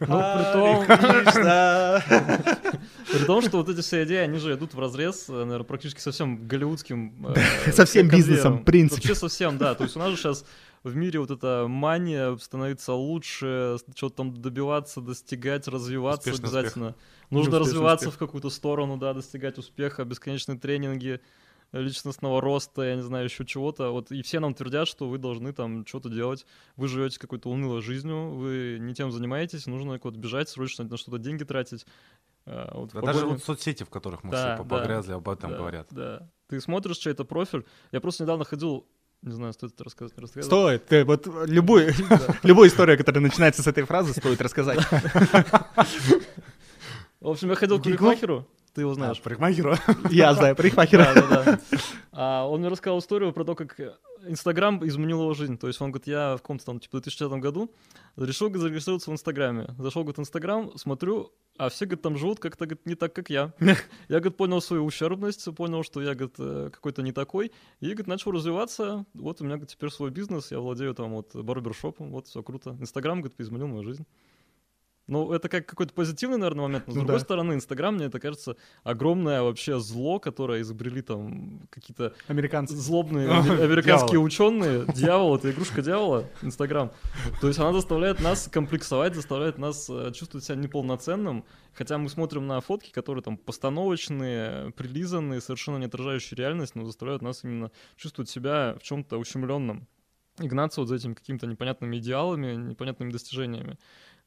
[0.01, 0.85] Ну, при том-
[3.13, 6.11] При том, что вот эти все идеи, они же идут в разрез, наверное, практически со
[6.13, 7.15] всем голливудским...
[7.77, 9.09] со всем бизнесом, в принципе.
[9.09, 9.75] Вообще совсем, да.
[9.75, 10.45] То есть у нас же сейчас
[10.83, 16.95] в мире вот эта мания становиться лучше, что-то там добиваться, достигать, развиваться Успешный обязательно.
[17.31, 18.15] Нужно Успешный развиваться успех.
[18.15, 21.21] в какую-то сторону, да, достигать успеха, бесконечные тренинги,
[21.73, 23.91] личностного роста, я не знаю, еще чего-то.
[23.91, 26.47] Вот и все нам твердят, что вы должны там что-то делать.
[26.77, 31.19] Вы живете какой-то унылой жизнью, вы не тем занимаетесь, нужно куда-то бежать, срочно на что-то
[31.19, 31.85] деньги тратить.
[32.47, 35.51] А, Вот Да даже вот соцсети, в которых мы Да, все да, погрязли, об этом
[35.51, 35.89] да, говорят.
[35.91, 36.29] Да.
[36.49, 37.65] Ты смотришь чей-то профиль.
[37.91, 38.87] Я просто недавно ходил,
[39.23, 40.47] не знаю, стоит это рассказать, не рассказать.
[40.47, 40.87] Стоит.
[40.87, 41.93] Ты вот любую,
[42.45, 44.79] любую историю, которая начинается с этой фразы, стоит рассказать.
[47.21, 49.19] В общем, я ходил к парикмахеру, ты его знаешь.
[49.19, 49.75] А, парикмахеру.
[50.11, 51.13] Я знаю парикмахера.
[51.15, 51.59] Да, да, да.
[52.13, 53.75] А он мне рассказал историю про то, как
[54.29, 55.59] Инстаграм изменил его жизнь.
[55.59, 57.73] То есть он говорит, я в каком-то там, типа, 2010 году
[58.17, 59.75] решил говорит, зарегистрироваться в Инстаграме.
[59.79, 63.31] Зашел, говорит, в Инстаграм, смотрю, а все, говорит, там живут как-то, говорит, не так, как
[63.31, 63.53] я.
[63.61, 63.77] Я,
[64.21, 67.53] говорит, понял свою ущербность, понял, что я, говорит, э, какой-то не такой.
[67.81, 69.05] И, говорит, начал развиваться.
[69.15, 72.77] Вот у меня, говорит, теперь свой бизнес, я владею там вот барбершопом, вот все круто.
[72.81, 74.07] Инстаграм, говорит, изменил мою жизнь.
[75.09, 77.25] Ну, это как какой-то позитивный, наверное, момент, но с Ну другой да.
[77.25, 82.75] стороны, Инстаграм, мне это кажется, огромное вообще зло, которое изобрели там какие-то Американцы.
[82.75, 83.29] злобные
[83.63, 84.85] американские ученые.
[84.95, 86.91] Дьявол, это игрушка дьявола, Инстаграм.
[87.41, 92.47] То есть она заставляет нас комплексовать, заставляет нас э, чувствовать себя неполноценным, хотя мы смотрим
[92.49, 98.29] на фотки, которые там постановочные, прилизанные, совершенно не отражающие реальность, но заставляют нас именно чувствовать
[98.29, 99.87] себя в чем-то ущемленном
[100.41, 103.79] и гнаться вот за этими какими-то непонятными идеалами, непонятными достижениями.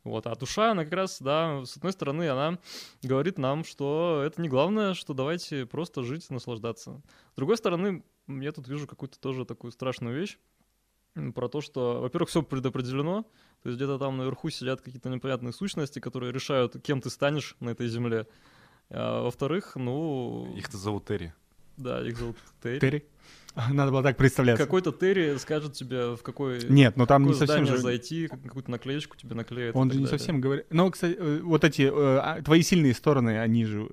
[0.04, 2.58] Вот, а душа, она как раз, да, с одной стороны, она
[3.04, 7.02] говорит нам, что это не главное, что давайте просто жить наслаждаться.
[7.34, 10.38] С другой стороны, я тут вижу какую-то тоже такую страшную вещь
[11.36, 13.24] про то, что, во-первых, все предопределено,
[13.62, 17.72] то есть где-то там наверху сидят какие-то непонятные сущности, которые решают, кем ты станешь на
[17.72, 18.28] этой земле.
[18.90, 21.34] А во-вторых, ну, Их-то зовут Терри.
[21.78, 22.80] да, их зовут Терри.
[22.80, 23.10] Терри.
[23.72, 24.64] Надо было так представляться.
[24.64, 27.78] Какой-то Терри скажет тебе, в какой, Нет, но там в не совсем же...
[27.78, 29.76] зайти, как- какую-то наклеечку тебе наклеят.
[29.76, 30.18] Он же не далее.
[30.20, 30.68] совсем говорит.
[30.70, 33.90] Ну, кстати, э, вот эти э, а, твои сильные стороны, они же,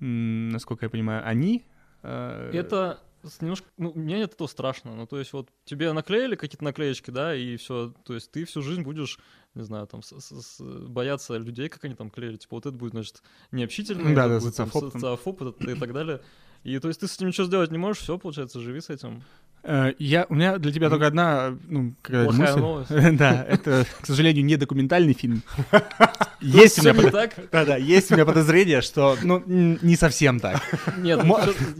[0.00, 1.64] насколько я понимаю, они.
[2.02, 3.00] э, Это
[3.40, 4.96] немножко, ну, мне от этого страшно.
[4.96, 8.62] Ну, то есть вот тебе наклеили какие-то наклеечки, да, и все, то есть ты всю
[8.62, 9.18] жизнь будешь,
[9.54, 12.76] не знаю, там, с- с- с- бояться людей, как они там клеили, типа вот это
[12.76, 15.00] будет, значит, необщительный, Да, это да, будет, там, социофоб там.
[15.00, 16.20] социофоб это- и так далее.
[16.64, 19.22] И то есть ты с этим ничего сделать не можешь, все, получается, живи с этим.
[19.64, 22.58] Э, Я, у меня для тебя только одна, ну, какая мысль.
[22.60, 22.90] новость.
[23.18, 25.42] Да, это, к сожалению, не документальный фильм.
[26.40, 27.34] Есть у меня под- так?
[27.52, 30.60] да, да, есть у меня подозрение, что, ну, не совсем так.
[30.98, 31.20] Нет,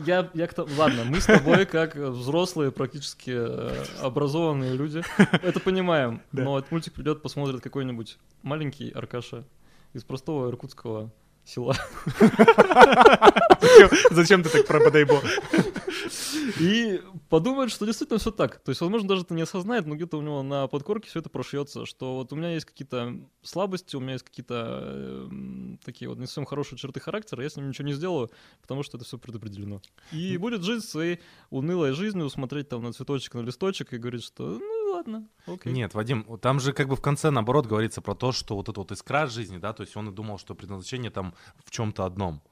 [0.06, 5.58] я, я к то- ладно, мы с тобой как взрослые, практически э, образованные люди, это
[5.58, 6.22] понимаем.
[6.30, 9.42] Но этот мультик придет, посмотрит какой-нибудь маленький Аркаша
[9.94, 11.10] из простого иркутского
[11.44, 11.76] села.
[13.60, 15.20] Зачем, зачем ты так про Бодайбо?
[16.60, 18.58] И подумает, что действительно все так.
[18.60, 21.30] То есть, возможно, даже это не осознает, но где-то у него на подкорке все это
[21.30, 26.08] прошьется, что вот у меня есть какие-то слабости, у меня есть какие-то э, м, такие
[26.08, 29.06] вот не совсем хорошие черты характера, я с ним ничего не сделаю, потому что это
[29.06, 29.80] все предопределено.
[30.10, 34.58] И будет жить своей унылой жизнью, смотреть там на цветочек, на листочек и говорить, что
[34.58, 35.72] ну ладно, окей.
[35.72, 38.80] Нет, Вадим, там же как бы в конце, наоборот, говорится про то, что вот это
[38.80, 42.42] вот искра жизни, да, то есть он и думал, что предназначение там в чем-то одном.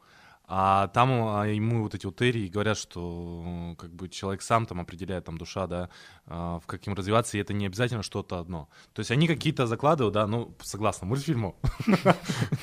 [0.53, 5.25] А там а, ему вот эти вот говорят, что как бы человек сам там определяет,
[5.25, 5.91] там душа, да,
[6.27, 8.69] а, в каким развиваться, и это не обязательно что-то одно.
[8.93, 11.55] То есть они какие-то закладывают, да, ну, согласно мультфильму,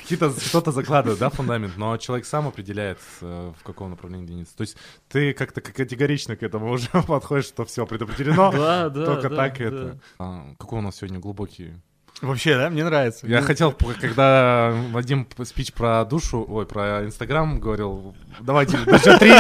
[0.02, 4.58] какие-то что-то закладывают, да, фундамент, но человек сам определяет, э, в каком направлении двинется.
[4.58, 4.76] То есть
[5.08, 8.52] ты как-то категорично к этому уже подходишь, что все предопределено,
[8.92, 9.98] только так это.
[10.20, 11.76] А, какой у нас сегодня глубокий
[12.22, 13.28] Вообще, да, мне нравится.
[13.28, 19.20] я Ну, хотел, когда Вадим спич про душу, ой, про Инстаграм говорил, давайте на счет
[19.20, 19.32] три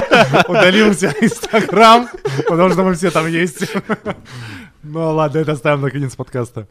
[0.47, 2.07] удалим все Инстаграм,
[2.47, 3.65] потому что мы все там есть.
[4.83, 6.67] Ну ладно, это оставим на конец подкаста.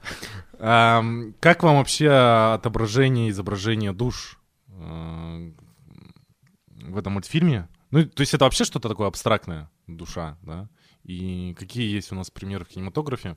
[0.58, 4.38] Как вам вообще отображение, изображение душ
[4.68, 5.50] э,
[6.82, 7.68] в этом мультфильме?
[7.90, 10.68] Ну, то есть это вообще что-то такое абстрактное, душа, да?
[11.02, 13.36] И какие есть у нас примеры в кинематографе?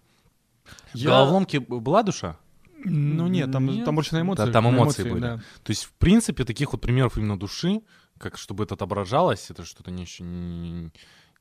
[0.94, 2.38] В Я- головоломке была душа?
[2.86, 3.86] Ну нет, там, Нет.
[3.86, 4.46] там больше на эмоции.
[4.46, 5.22] Да, там на эмоции были.
[5.22, 5.38] да.
[5.63, 7.82] То есть, в принципе, таких вот примеров именно души,
[8.18, 10.92] как чтобы это отображалось, это что-то не, не,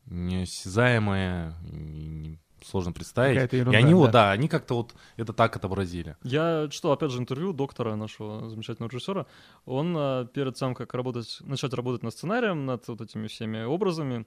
[0.06, 3.34] неосязаемое, не- сложно представить.
[3.34, 4.12] Какая-то и ерунда, они вот, да.
[4.12, 6.16] да, они как-то вот это так отобразили.
[6.22, 9.26] Я читал, опять же, интервью доктора, нашего замечательного режиссера.
[9.64, 14.26] Он а, перед тем, как работать, начать работать над сценарием, над вот этими всеми образами,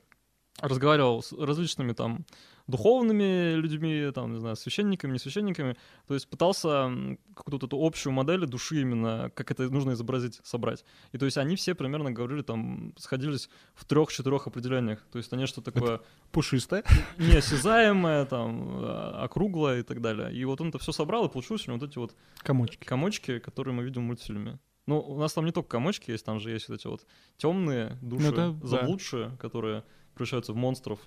[0.60, 2.26] разговаривал с различными там
[2.72, 5.76] духовными людьми, там, не знаю, священниками, не священниками,
[6.08, 6.90] то есть пытался
[7.36, 10.84] какую-то вот эту общую модель души именно, как это нужно изобразить, собрать.
[11.12, 15.06] И то есть они все примерно говорили, там, сходились в трех-четырех определениях.
[15.12, 16.84] То есть они что-то такое Пушистая.
[17.18, 20.34] неосязаемое, там, а, округлое и так далее.
[20.34, 22.86] И вот он это все собрал, и получилось у него вот эти вот Комочки.
[22.86, 24.60] комочки, которые мы видим в мультфильме.
[24.88, 27.06] Ну, у нас там не только комочки есть, там же есть вот эти вот
[27.38, 28.68] темные души, Ну да, да.
[28.68, 29.84] заблудшие, которые
[30.16, 31.00] превращаются в монстров.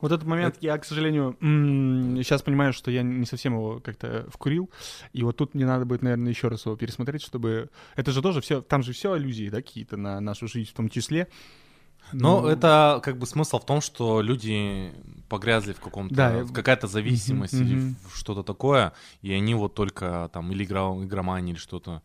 [0.00, 1.36] Вот этот момент я, к сожалению,
[2.22, 4.70] сейчас понимаю, что я не совсем его как-то вкурил,
[5.12, 7.70] и вот тут мне надо будет, наверное, еще раз его пересмотреть, чтобы...
[7.96, 10.88] Это же тоже все, там же все аллюзии, да, какие-то на нашу жизнь в том
[10.88, 11.28] числе.
[12.12, 14.92] Но Ну, это как бы смысл в том, что люди
[15.28, 18.92] погрязли в каком-то, Да, в какая-то зависимость мгм, или в что-то такое,
[19.22, 22.02] и они вот только там или игра, игромания или что-то,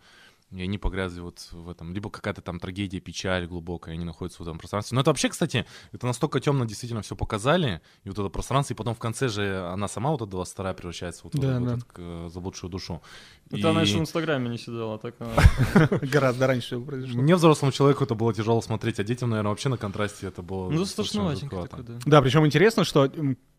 [0.52, 4.48] и они погрязли вот в этом, либо какая-то там трагедия, печаль глубокая, они находятся в
[4.48, 4.96] этом пространстве.
[4.96, 8.78] Но это вообще, кстати, это настолько темно действительно все показали, и вот это пространство, и
[8.78, 11.74] потом в конце же она сама вот эта 22 превращается вот в Да, вот да.
[11.76, 13.02] эту, э, заблудшую душу.
[13.48, 15.34] Это И она еще в Инстаграме не сидела, так она-
[16.02, 17.22] Гораздо раньше произошло.
[17.22, 20.70] Мне, взрослому человеку, это было тяжело смотреть, а детям, наверное, вообще на контрасте это было
[20.70, 21.94] Ну, страшноватенько такой, да.
[22.06, 23.12] Да, причем интересно, что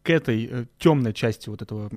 [0.02, 1.88] к этой темной части вот этого,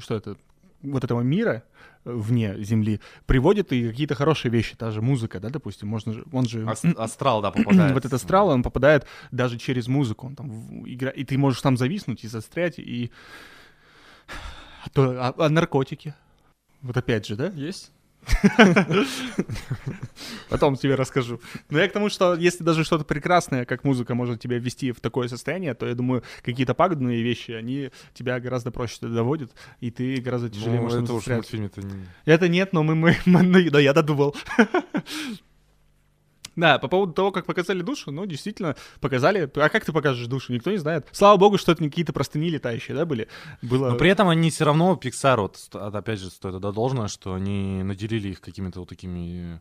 [0.00, 0.36] что это,
[0.82, 5.48] вот этого мира э, вне Земли приводит и какие-то хорошие вещи, та же музыка, да,
[5.48, 6.66] допустим, можно же, он же...
[6.66, 7.92] Ас- астрал, да, попадает.
[7.94, 11.10] Вот этот астрал, он попадает даже через музыку, он там игра...
[11.10, 13.10] и ты можешь там зависнуть и застрять, и...
[14.84, 16.14] А, то, а- а наркотики?
[16.82, 17.46] Вот опять же, да?
[17.48, 17.90] Есть?
[20.48, 21.40] Потом тебе расскажу.
[21.70, 25.00] Но я к тому, что если даже что-то прекрасное, как музыка, может тебя ввести в
[25.00, 30.16] такое состояние, то я думаю, какие-то пагубные вещи, они тебя гораздо проще доводят, и ты
[30.20, 32.06] гораздо тяжелее Ну, можешь это уж в мультфильме-то не...
[32.24, 34.34] Это нет, но мы, мы, мы- ну, да, я додумал.
[36.56, 39.50] Да, по поводу того, как показали душу, ну, действительно, показали.
[39.54, 41.08] А как ты покажешь душу, никто не знает.
[41.12, 43.28] Слава богу, что это не какие-то простыни летающие, да, были?
[43.62, 43.90] Было...
[43.90, 47.34] Но при этом они все равно, Pixar, вот, а, опять же, стоит отдать должное, что
[47.34, 49.60] они наделили их какими-то вот такими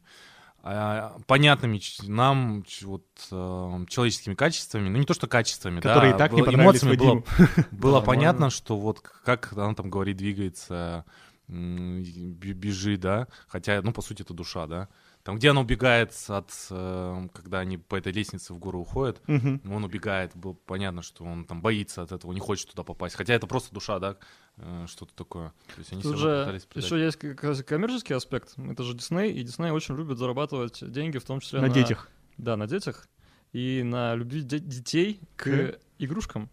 [0.65, 6.19] а, понятными нам вот э, человеческими качествами, ну не то что качествами, Которые да, и
[6.19, 7.25] так не было- понравились эмоциями было, Вадиму.
[7.71, 8.05] было Нормально.
[8.05, 11.03] понятно, что вот как она там говорит, двигается,
[11.49, 14.87] бежит, да, хотя, ну по сути это душа, да,
[15.23, 19.61] там где она убегает от, э, когда они по этой лестнице в гору уходят, Мгм.
[19.73, 23.15] он убегает, было понятно, что он там боится от этого, не хочет туда попасть.
[23.15, 24.17] Хотя это просто душа, да,
[24.57, 25.49] э, что-то такое.
[25.73, 26.85] То есть они Тут же пытались придать.
[26.91, 28.53] еще есть как раз коммерческий аспект.
[28.57, 32.57] Это же Дисней, и Дисней очень любит зарабатывать деньги, в том числе На детях, Да,
[32.57, 33.07] на детях
[33.53, 35.79] и на любви де- детей к К?
[35.99, 36.49] игрушкам.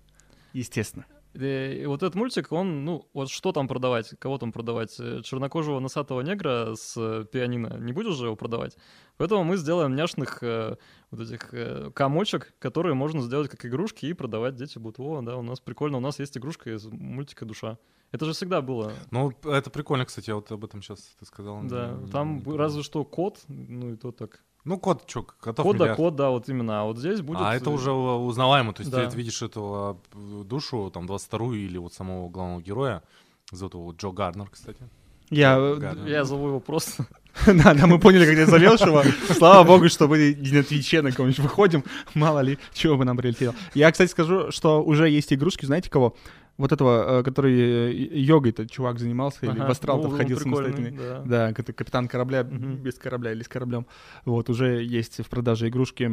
[0.52, 1.06] естественно.
[1.34, 4.96] Э, И вот этот мультик, он, ну, вот что там продавать, кого там продавать?
[4.98, 8.76] Э, Чернокожего носатого негра с э, пианино, не будешь же его продавать?
[9.16, 10.76] Поэтому мы сделаем няшных э,
[11.10, 14.56] вот этих э, комочек, которые можно сделать как игрушки и продавать.
[14.56, 17.78] Дети будут, о, да, у нас прикольно, у нас есть игрушка из мультика «Душа».
[18.12, 18.92] Это же всегда было.
[19.12, 21.62] Ну, это прикольно, кстати, я вот об этом сейчас ты сказал.
[21.62, 24.42] Да, Не- там не разве что код, ну и то так.
[24.64, 25.96] Ну, кот, чё, котов Код да миллиард.
[25.96, 26.82] код, да, вот именно.
[26.82, 27.40] А вот здесь будет...
[27.40, 29.08] А это э, уже узнаваемо, то есть да.
[29.08, 29.96] ты видишь эту а,
[30.44, 33.02] душу, там, 22-ю или вот самого главного героя,
[33.50, 34.80] зовут его Джо Гарнер, кстати.
[35.30, 36.06] Я, э, Гарнер.
[36.06, 37.06] Я зову его просто...
[37.46, 39.02] да, да, мы поняли, как ты зовешь его.
[39.32, 41.84] Слава богу, что мы не на Твиче на кого-нибудь выходим.
[42.14, 43.54] Мало ли, чего бы нам прилетело.
[43.72, 46.16] Я, кстати, скажу, что уже есть игрушки, знаете кого?
[46.60, 47.54] Вот этого, э, который
[47.92, 51.24] э, йогой-то чувак занимался, или Ага, в астрал-то ну, входил прикольный, самостоятельно.
[51.26, 51.50] да.
[51.52, 52.76] Да, капитан корабля Мгм.
[52.76, 53.86] без корабля или с кораблем.
[54.24, 56.04] Вот, уже есть в продаже игрушки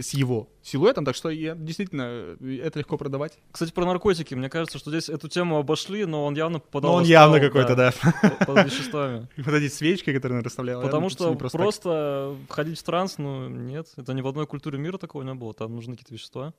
[0.00, 2.02] с его силуэтом, так что я, действительно,
[2.40, 3.38] э, это легко продавать.
[3.50, 4.34] Кстати, про наркотики.
[4.34, 7.32] Мне кажется, что здесь эту тему обошли, но он явно попадал Но в он астрал,
[7.34, 7.92] явно какой-то, да.
[8.38, 9.28] по- Под веществами.
[9.38, 10.82] Вот эти свечки, которые он расставлял.
[10.82, 13.86] Потому что просто просто входить в транс, ну, нет.
[13.96, 15.54] Это ни в одной культуре мира такого не было.
[15.54, 16.52] Там нужны какие-то вещества.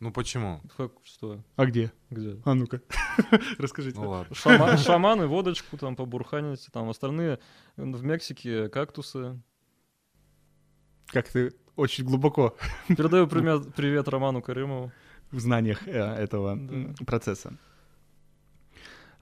[0.00, 0.60] Ну, почему?
[0.68, 1.44] Какое вещество?
[1.56, 1.92] А где?
[2.10, 2.40] Где?
[2.44, 2.80] А ну-ка,
[3.58, 3.98] расскажите.
[4.00, 4.34] Ну, ладно.
[4.34, 7.38] Шама- шаманы водочку там побурханить, там остальные
[7.76, 9.40] в Мексике кактусы.
[11.06, 12.56] Как ты очень глубоко
[12.88, 14.92] Передаю привет, привет Роману Каримову.
[15.30, 17.04] в знаниях э, этого Да.
[17.06, 17.56] процесса.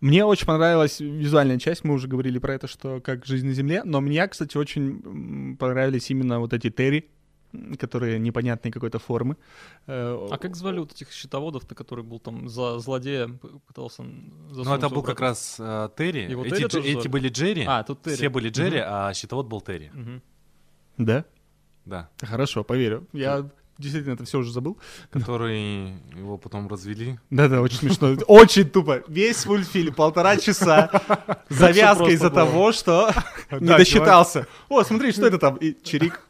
[0.01, 3.83] Мне очень понравилась визуальная часть, мы уже говорили про это, что как жизнь на Земле,
[3.85, 7.09] но мне, кстати, очень понравились именно вот эти терри,
[7.79, 9.37] которые непонятной какой-то формы.
[9.87, 13.29] Э, А как звали вот этих щитоводов-то, который был там за злодея,
[13.67, 16.31] пытался Ну, это был как раз э, Терри.
[16.31, 17.09] Его Эти, Терри Дж- тоже эти звали?
[17.09, 17.65] были Джерри.
[17.67, 18.15] А, тут Терри.
[18.17, 18.87] Все были Джерри, Мгм.
[18.89, 19.91] а щитовод был Терри.
[19.95, 20.23] Мгм.
[20.99, 21.25] Да?
[21.85, 22.09] Да.
[22.21, 23.07] Хорошо, поверю.
[23.13, 24.79] Я действительно это все уже забыл.
[25.11, 27.19] Который его потом развели.
[27.31, 28.17] Да-да, очень смешно.
[28.27, 29.03] Очень тупо.
[29.07, 30.91] Весь мультфильм, полтора часа,
[31.51, 32.45] завязка просто из-за было.
[32.47, 33.11] того, что
[33.51, 34.47] не Да, досчитался.
[34.71, 35.57] О, смотри, что это там?
[35.57, 36.21] И чирик.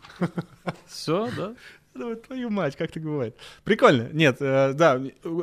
[0.87, 1.55] Все, да?
[1.99, 3.37] Ну, твою мать, как так бывает?
[3.65, 4.09] Прикольно.
[4.13, 5.01] Нет, э, да,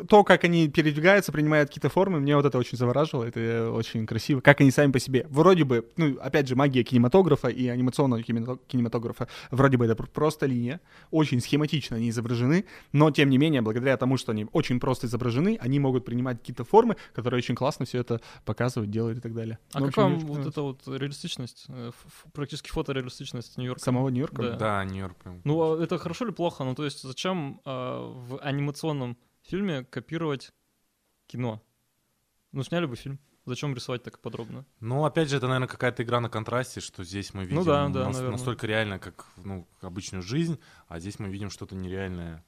[0.07, 4.05] то, как они передвигаются, принимают какие-то формы, мне вот это очень завораживало, это э, очень
[4.05, 4.41] красиво.
[4.41, 5.25] Как они сами по себе.
[5.29, 10.07] Вроде бы, ну, опять же, магия кинематографа и анимационного кинемато- кинематографа, вроде бы это пр-
[10.07, 10.79] просто линия,
[11.11, 15.57] очень схематично они изображены, но, тем не менее, благодаря тому, что они очень просто изображены,
[15.59, 19.57] они могут принимать какие-то формы, которые очень классно все это показывают, делают и так далее.
[19.73, 21.91] А Ну, как общем, вам вот эта вот реалистичность, э,
[22.33, 23.83] практически фотореалистичность Нью-Йорка?
[23.83, 24.41] Самого Нью-Йорка?
[24.43, 24.55] Да.
[24.57, 25.41] Да, Нью-Йорк прям.
[25.43, 26.42] Ну, а это хорошо или плохо?
[26.43, 26.63] Плохо.
[26.65, 30.51] Ну, то есть зачем э, в анимационном фильме копировать
[31.27, 31.61] кино?
[32.51, 33.17] Ну, сняли бы фильм.
[33.45, 34.65] Зачем рисовать так подробно?
[34.79, 37.87] Ну, опять же, это, наверное, какая-то игра на контрасте, что здесь мы видим Ну да,
[37.87, 38.31] да, нас- наверное.
[38.31, 42.43] настолько реально, как ну, обычную жизнь, а здесь мы видим что-то нереальное,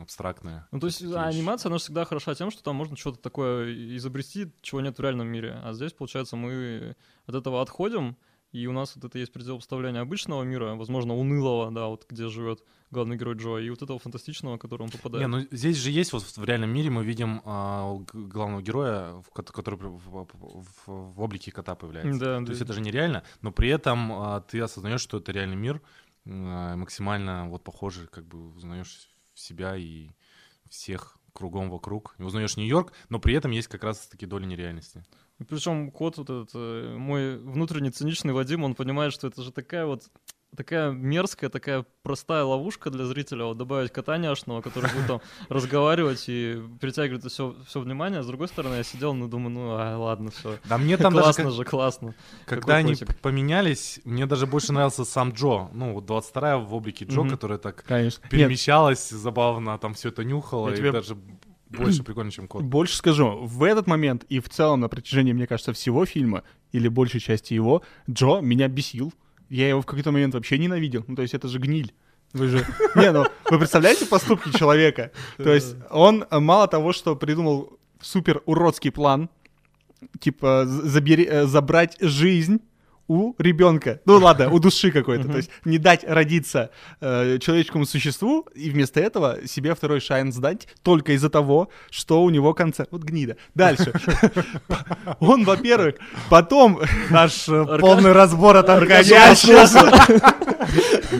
[0.00, 0.66] абстрактное.
[0.72, 1.14] Ну, то есть вещи.
[1.14, 5.00] анимация, она же всегда хороша тем, что там можно что-то такое изобрести, чего нет в
[5.02, 5.60] реальном мире.
[5.64, 6.94] А здесь, получается, мы
[7.26, 8.16] от этого отходим,
[8.52, 12.62] и у нас вот это есть противопоставление обычного мира, возможно, унылого, да, вот где живет
[12.90, 15.26] главный герой Джо, и вот этого фантастичного, в который он попадает.
[15.26, 19.76] Не, ну здесь же есть, вот в реальном мире мы видим а, главного героя, который
[19.76, 20.26] в, в-
[20.86, 22.20] в- в облике кота появляется.
[22.20, 22.52] Да, То да.
[22.52, 25.80] есть это же нереально, но при этом а, ты осознаешь, что это реальный мир,
[26.26, 30.10] а, максимально вот похожий, как бы узнаешь себя и
[30.68, 32.14] всех кругом вокруг.
[32.18, 35.04] Узнаешь Нью-Йорк, но при этом есть как раз таки доля нереальности.
[35.48, 39.86] Причем кот вот этот, э, мой внутренний циничный Вадим, он понимает, что это же такая
[39.86, 40.04] вот
[40.56, 46.24] такая мерзкая, такая простая ловушка для зрителя, вот добавить кота няшного, который будет там разговаривать
[46.28, 48.20] и притягивает все, все внимание.
[48.20, 50.58] А с другой стороны, я сидел, ну, думаю, ну, а, ладно, все.
[50.64, 52.14] Да мне там даже Классно как- же, классно.
[52.46, 55.68] Когда они поменялись, мне даже больше нравился сам Джо.
[55.72, 60.90] Ну, вот 22-я в облике Джо, которая так перемещалась забавно, там все это нюхало, и
[60.90, 61.16] даже
[61.70, 62.62] больше прикольно, чем кот.
[62.62, 66.42] Больше скажу, в этот момент и в целом на протяжении, мне кажется, всего фильма,
[66.72, 69.12] или большей части его, Джо меня бесил.
[69.52, 71.04] Я его в какой-то момент вообще ненавидел.
[71.06, 71.92] Ну, то есть это же гниль.
[72.32, 72.66] Вы же...
[72.96, 75.12] Не, ну, вы представляете поступки человека?
[75.36, 79.28] То есть он э, мало того, что придумал супер уродский план,
[80.20, 82.60] типа забери, э, забрать жизнь
[83.08, 84.00] у ребенка.
[84.04, 85.28] Ну ладно, у души какой-то.
[85.28, 90.68] То есть не дать родиться э, человеческому существу, и вместо этого себе второй шанс дать
[90.82, 92.88] только из-за того, что у него концерт.
[92.90, 93.36] Вот гнида.
[93.54, 93.92] Дальше.
[95.20, 95.96] Он, во-первых,
[96.30, 96.80] потом...
[97.10, 98.68] Наш э, полный разбор от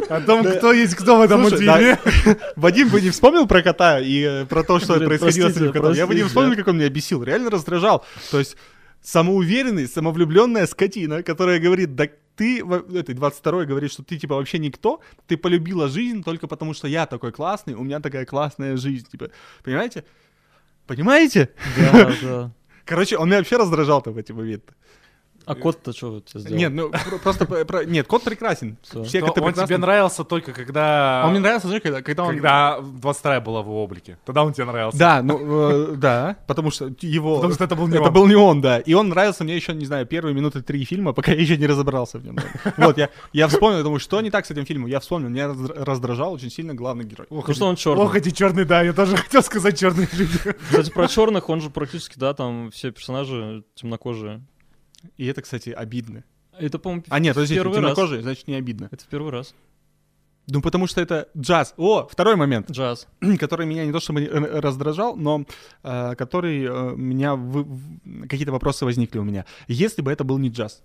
[0.09, 1.99] о том, кто есть кто в этом мультфильме.
[2.57, 5.73] Вадим бы не вспомнил про кота и э, про то, что происходило с этим простите,
[5.73, 5.93] котом.
[5.95, 7.23] Я бы не вспомнил, как он меня бесил.
[7.23, 8.05] Реально раздражал.
[8.31, 8.57] То есть
[9.03, 15.01] самоуверенный, самовлюбленная скотина, которая говорит, да ты, этой 22 говорит, что ты типа вообще никто,
[15.27, 19.07] ты полюбила жизнь только потому, что я такой классный, у меня такая классная жизнь.
[19.11, 19.31] Типа,
[19.63, 20.05] понимаете?
[20.87, 21.51] Понимаете?
[21.77, 22.53] Да, да.
[22.85, 24.73] Короче, он меня вообще раздражал-то в эти моменты.
[25.47, 26.59] А кот-то что вот тебе сделал?
[26.59, 27.47] Нет, ну про- просто...
[27.47, 28.77] про- про- Нет, кот прекрасен.
[29.05, 31.23] Все коты Он тебе нравился только когда...
[31.23, 32.31] А Он мне нравился, знаешь, когда, когда он...
[32.35, 34.19] Когда 22 была в его облике.
[34.25, 34.99] Тогда он тебе нравился.
[34.99, 37.37] Да, ну, э, да, потому что его...
[37.37, 38.13] Потому что это был не это он.
[38.13, 38.79] был не он, да.
[38.79, 41.67] И он нравился мне еще, не знаю, первые минуты три фильма, пока я еще не
[41.67, 42.37] разобрался в нем.
[42.77, 44.89] Вот, я, я вспомнил, я думаю, что не так с этим фильмом?
[44.89, 47.27] Я вспомнил, меня раздра- раздражал очень сильно главный герой.
[47.29, 48.03] Потому Ну, что он черный.
[48.05, 50.39] Ох, эти черные, да, я тоже хотел сказать черные люди.
[50.71, 54.43] Кстати, про черных он же практически, да, там все персонажи темнокожие.
[55.17, 56.25] И это, кстати, обидно.
[56.59, 57.93] Это, по-моему, А нет, подожди, первый раз.
[57.93, 58.89] темнокожий, значит, не обидно.
[58.91, 59.55] Это в первый раз.
[60.49, 61.73] Ну, потому что это джаз.
[61.77, 63.07] О, второй момент, Джаз.
[63.39, 65.45] который меня не то чтобы раздражал, но
[65.83, 67.37] э, который э, меня...
[67.37, 67.67] вы-
[68.29, 69.47] Какие-то вопросы возникли у меня.
[69.69, 70.83] Если бы это был не джаз,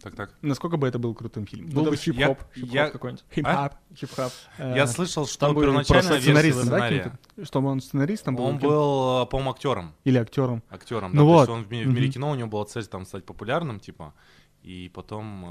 [0.00, 0.34] Так, так.
[0.42, 1.70] насколько бы это был крутым фильмом?
[1.70, 2.38] Был бы Ну, хип-хоп.
[2.38, 3.24] я- Хип-хоп я- какой-нибудь.
[3.34, 3.72] Хип-хоп.
[3.94, 4.32] Хип-хоп.
[4.58, 7.18] Э, Я слышал, что там первоначально сценаристом, да?
[7.44, 8.44] Чтобы он сценаристом был?
[8.44, 9.92] Он был, э, по-моему, актером.
[10.04, 10.62] Или актером.
[10.70, 11.32] Актером, Ну да.
[11.32, 11.54] То есть вот.
[11.58, 14.14] он в в мире кино, у него была цель там стать популярным, типа,
[14.62, 15.44] и потом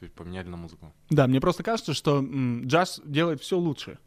[0.00, 0.92] э, поменяли на музыку.
[1.10, 3.98] Да, мне просто кажется, что м, джаз делает все лучше.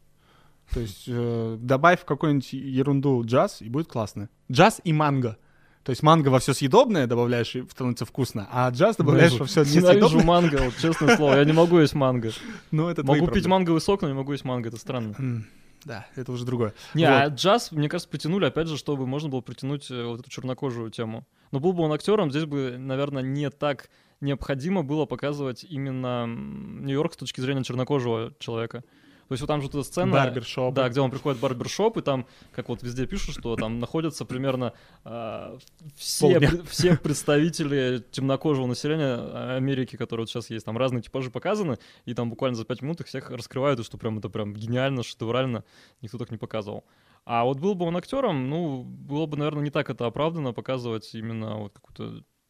[0.70, 4.30] То есть э, добавь какую-нибудь ерунду джаз, и будет классно.
[4.50, 5.36] Джаз и манго.
[5.84, 9.60] То есть манго во все съедобное добавляешь, и становится вкусно, а джаз добавляешь во все
[9.64, 10.24] Ненавижу несъедобное.
[10.24, 11.34] манго, вот честное слово.
[11.36, 12.30] Я не могу есть манго.
[12.70, 14.68] Ну, это Могу пить манговый сок, но не могу есть манго.
[14.68, 15.44] Это странно.
[15.84, 16.74] Да, это уже другое.
[16.94, 17.12] Не, Вот.
[17.12, 20.92] а джаз, мне кажется, притянули, опять же, чтобы можно было притянуть э, вот эту чернокожую
[20.92, 21.26] тему.
[21.50, 27.14] Но был бы он актером, здесь бы, наверное, не так необходимо было показывать именно Нью-Йорк
[27.14, 28.84] с точки зрения чернокожего человека.
[29.32, 30.12] То есть вот там же вот эта сцена...
[30.12, 30.74] Барбершоп.
[30.74, 34.26] Да, где он приходит в барбершоп, и там, как вот везде пишут, что там находятся
[34.26, 34.74] примерно
[35.04, 35.56] а,
[35.96, 41.78] все, все представители темнокожего населения а, Америки, которые вот сейчас есть, там разные типажи показаны,
[42.04, 45.02] и там буквально за пять минут их всех раскрывают, и что прям это прям гениально,
[45.02, 45.64] шедеврально,
[46.02, 46.84] никто так не показывал.
[47.24, 51.14] А вот был бы он актером, ну, было бы, наверное, не так это оправданно показывать
[51.14, 51.80] именно вот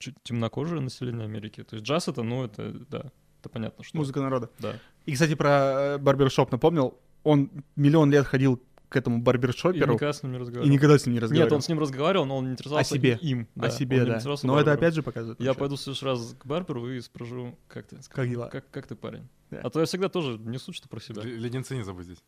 [0.01, 1.63] чуть темнокожее население Америки.
[1.63, 3.13] То есть джаз это, ну, это, да,
[3.43, 3.97] это понятно, что...
[3.97, 4.49] Музыка народа.
[4.61, 4.79] Да.
[5.05, 6.97] И, кстати, про э, барбершоп напомнил.
[7.25, 10.73] Он миллион лет ходил к этому И барбершоперу никогда с ним не и разговаривал.
[10.75, 11.47] никогда с ним не разговаривал.
[11.47, 13.19] Нет, он с ним разговаривал, но он не интересовался О себе.
[13.23, 13.49] им.
[13.57, 13.71] О да.
[13.71, 14.21] себе, Он не да.
[14.25, 14.75] Но это барбером.
[14.75, 15.41] опять же показывает.
[15.41, 15.59] Я вообще.
[15.61, 17.97] пойду в следующий раз к барберу и спрошу, как ты?
[18.09, 18.49] Как дела?
[18.49, 19.29] Как, как ты, парень?
[19.51, 19.61] Да.
[19.65, 21.23] А то я всегда тоже несу что-то про себя.
[21.23, 22.23] Л- Леденцы не забудь здесь.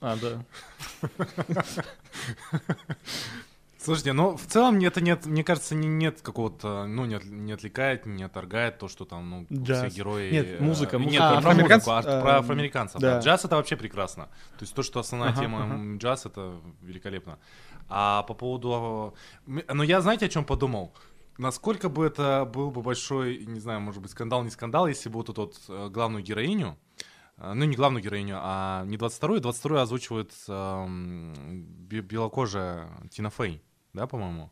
[0.00, 0.44] А, да.
[3.84, 7.52] Слушайте, ну в целом это нет, мне кажется, не, нет какого-то, ну не, от- не
[7.52, 9.78] отвлекает, не отторгает то, что там, ну, Джаз.
[9.90, 10.30] все герои...
[10.30, 11.10] Нет, э, музыка, Нет, музыка.
[11.10, 13.00] не А, про музыку, а А, про афроамериканцев.
[13.00, 13.18] да.
[13.20, 14.24] Джаз это вообще прекрасно.
[14.58, 15.96] То есть то, что основная Ага, тема ага.
[15.98, 17.38] джаз, это великолепно.
[17.88, 19.14] А по поводу...
[19.46, 20.94] м, Ну я знаете, о чем подумал?
[21.36, 25.16] Насколько бы это был бы большой, не знаю, может быть, скандал, не скандал, если бы
[25.16, 26.78] вот эту вот э, главную героиню,
[27.36, 31.34] э, ну не главную героиню, а не 22-ю, 22-ю озвучивает эм,
[31.88, 33.60] бе- белокожая Тина Фей,
[33.94, 34.50] да, по-моему?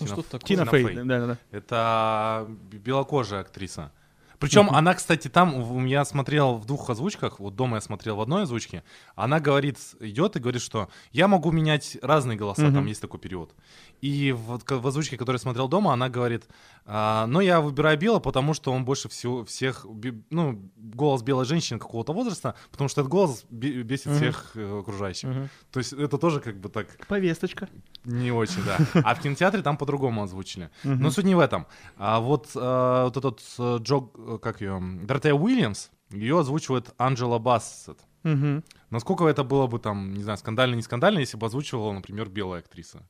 [0.00, 0.40] Ну, Тина что такое?
[0.40, 0.94] Тина Тина Фей, Фей.
[1.04, 1.38] да-да-да.
[1.50, 3.92] Это б- белокожая актриса.
[4.38, 4.74] Причем Мгм.
[4.76, 8.82] она, кстати, там, я смотрел в двух озвучках, вот дома я смотрел в одной озвучке,
[9.14, 12.74] она говорит, идет и говорит, что я могу менять разные голоса, Мгм.
[12.76, 13.54] там есть такой период.
[14.00, 16.48] И в, к- в озвучке, которую я смотрел дома, она говорит,
[16.86, 19.84] «А, но я выбираю Бело, потому что он больше всего, всех,
[20.30, 24.16] ну, голос белой женщины какого-то возраста, потому что этот голос бе- бесит Мгм.
[24.16, 25.28] всех э, окружающих.
[25.28, 25.48] Мгм.
[25.70, 27.68] То есть это тоже как бы так Повесточка.
[28.04, 28.78] не очень, да.
[29.04, 30.70] А в кинотеатре там по-другому озвучили.
[30.84, 31.66] Но суть не в этом.
[31.96, 34.00] А вот, э, вот этот э, Джо,
[34.38, 37.98] как ее, Доротея Уильямс, ее озвучивает Анджела Бассет.
[38.22, 38.64] Мгм.
[38.90, 42.60] Насколько это было бы там, не знаю, скандально, не скандально, если бы озвучивала, например, белая
[42.60, 43.06] актриса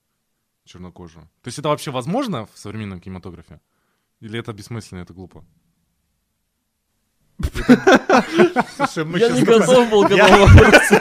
[0.70, 1.24] чернокожая?
[1.42, 3.60] То есть это вообще возможно в современном кинематографе?
[4.20, 5.44] Или это бессмысленно, это глупо?
[8.76, 10.94] Слушай, мы Я не готов был к этому вопросу.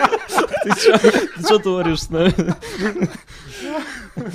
[0.64, 2.56] Ты что творишь с нами?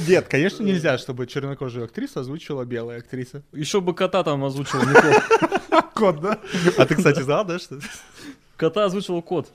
[0.08, 3.42] Нет, конечно, нельзя, чтобы чернокожую актрису озвучила белая актриса.
[3.52, 5.90] Еще бы кота там озвучивал, неплохо.
[5.94, 6.38] Кот, да?
[6.78, 7.80] А ты, кстати, знал, да, что?
[8.56, 9.50] Кота озвучивал кот.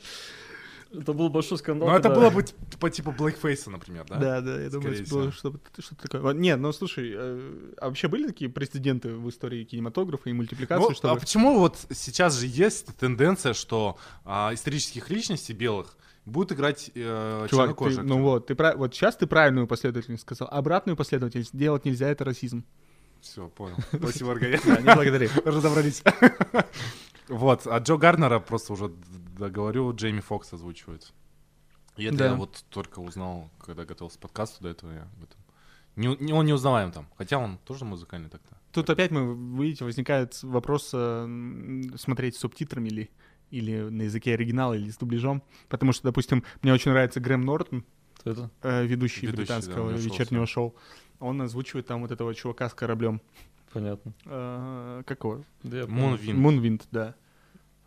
[0.91, 1.87] Это был большой скандал.
[1.89, 2.43] Ну, это было бы
[2.79, 4.17] по типу Блэкфейса, например, да?
[4.17, 5.53] Да, да, я думаю, Скорее это было всего.
[5.81, 6.33] что-то такое.
[6.33, 10.95] Нет, ну слушай, э, а вообще были такие прецеденты в истории кинематографа и мультипликации, Ну,
[10.95, 11.13] чтобы...
[11.13, 17.47] а почему вот сейчас же есть тенденция, что а, исторических личностей белых будут играть э,
[17.49, 20.47] Чувак, ты- ну вот, ты прав- вот сейчас ты правильную последовательность сказал.
[20.51, 22.65] Обратную последовательность делать нельзя, это расизм.
[23.21, 23.75] Все, понял.
[23.91, 24.59] Спасибо, Аргая.
[24.65, 25.29] Да, не благодари.
[25.45, 26.01] Разобрались.
[27.29, 28.89] Вот, а Джо Гарнера просто уже
[29.37, 31.13] договорю, Джейми Фокс озвучивает.
[31.97, 32.25] И это Да.
[32.27, 35.37] я вот только узнал, когда готовился к подкасту, до этого я об этом...
[35.95, 38.57] Не, не- он не узнаваем там, хотя он тоже музыкальный так-то.
[38.71, 43.09] Тут опять мы, видите, возникает вопрос э, смотреть с субтитрами или,
[43.51, 45.43] или на языке оригинала, или с дубляжом.
[45.67, 47.83] Потому что, допустим, мне очень нравится Грэм Нортон,
[48.23, 48.49] это?
[48.61, 50.75] э, ведущий, Ведущий, да, британского у него шоу вечернего шоу.
[51.19, 53.21] Он озвучивает там вот этого чувака с кораблем.
[53.73, 54.13] Понятно.
[54.25, 55.43] Э, какого?
[55.63, 55.99] Да, я понял.
[55.99, 56.37] Мунвин.
[56.39, 57.15] Мунвинд, да.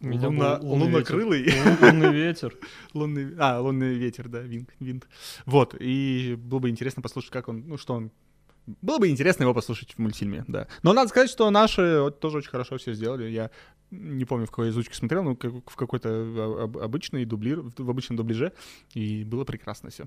[0.01, 1.47] Луна- лунокрылый.
[1.81, 2.57] Лунный ветер.
[2.95, 5.07] Лунный, а, лунный ветер, да, винт, винт.
[5.47, 8.11] Вот, и было бы интересно послушать, как он, ну, что он...
[8.81, 10.67] Было бы интересно его послушать в мультфильме, да.
[10.83, 13.29] Но надо сказать, что наши тоже очень хорошо все сделали.
[13.29, 13.51] Я
[13.91, 18.17] не помню, в какой озвучке смотрел, но в какой-то а, об- обычной дублир, в обычном
[18.17, 18.53] дубляже,
[18.95, 20.07] и было прекрасно все.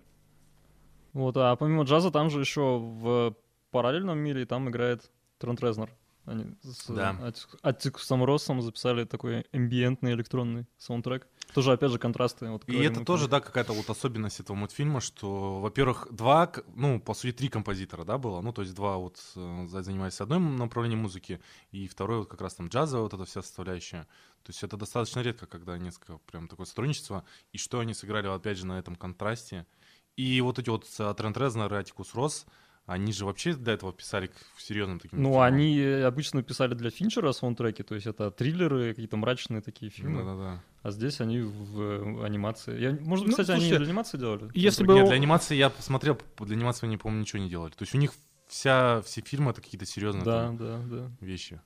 [1.14, 3.36] Вот, а помимо джаза, там же еще в
[3.72, 5.92] параллельном мире там играет Трент Резнор.
[6.26, 7.16] Они с Да.
[7.62, 11.28] Аттикусом Россом записали такой эмбиентный электронный саундтрек.
[11.54, 12.50] Тоже, опять же, контрасты.
[12.50, 17.14] Вот, И это тоже, да, какая-то вот особенность этого мультфильма, что, во-первых, два, ну, по
[17.14, 21.02] сути, три композитора, да, было, ну, то есть два вот э, за- занимались одним направлением
[21.04, 21.40] музыки,
[21.72, 24.08] и второй вот как раз там джазовая вот эта вся составляющая.
[24.42, 28.58] То есть это достаточно редко, когда несколько прям такое сотрудничество, и что они сыграли, опять
[28.58, 29.68] же, на этом контрасте.
[30.16, 32.48] И вот эти вот э, Трент Резнор и Атикус Росс,
[32.86, 35.44] они же вообще для этого писали к серьезным таким Ну, фильмам.
[35.44, 40.20] они обычно писали для Финчера саундтреки, то есть это триллеры, какие-то мрачные такие фильмы.
[40.24, 40.64] Да-да-да.
[40.84, 42.80] А здесь они в э, анимации.
[42.80, 44.52] Я, может быть, Ну, кстати, они слушайте, для анимации делали?
[44.54, 47.72] если бы- Нет, для анимации я посмотрел, для анимации они, по-моему, ничего не делали.
[47.72, 48.14] То есть у них
[48.48, 51.12] вся, все фильмы это какие-то серьезные Да, там да, да.
[51.22, 51.60] вещи.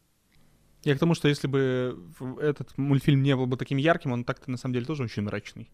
[0.85, 1.99] Я к тому, что если бы
[2.39, 5.69] этот мультфильм не был бы таким ярким, он так-то на самом деле тоже очень мрачный.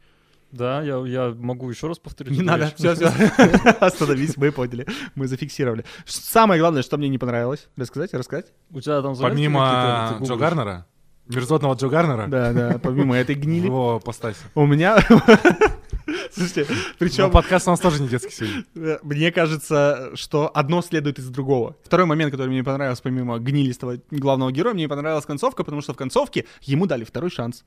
[0.56, 2.32] Да, я, я могу еще раз повторить.
[2.32, 3.08] Не надо, все, все.
[3.82, 4.88] Остановись, мы поняли.
[5.14, 5.84] Мы зафиксировали.
[6.06, 7.68] Самое главное, что мне не понравилось.
[7.76, 8.54] Рассказать, рассказать?
[8.72, 10.38] У тебя там Помимо Джо?
[10.38, 10.86] Гарнера,
[11.28, 13.66] мерзотного Джо Гарнера, Да, да, помимо этой гнили.
[13.66, 14.40] его постасе.
[14.56, 14.98] У меня...
[16.32, 19.00] Слушайте, Но причем подкаст у нас тоже не детский сегодня.
[19.04, 21.76] мне кажется, что одно следует из другого.
[21.84, 25.98] Второй момент, который мне понравился, помимо гнилистого главного героя, мне понравилась концовка, потому что в
[25.98, 27.66] концовке ему дали второй шанс.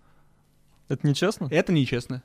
[0.89, 1.49] Это нечестно?
[1.51, 2.23] Это нечестно.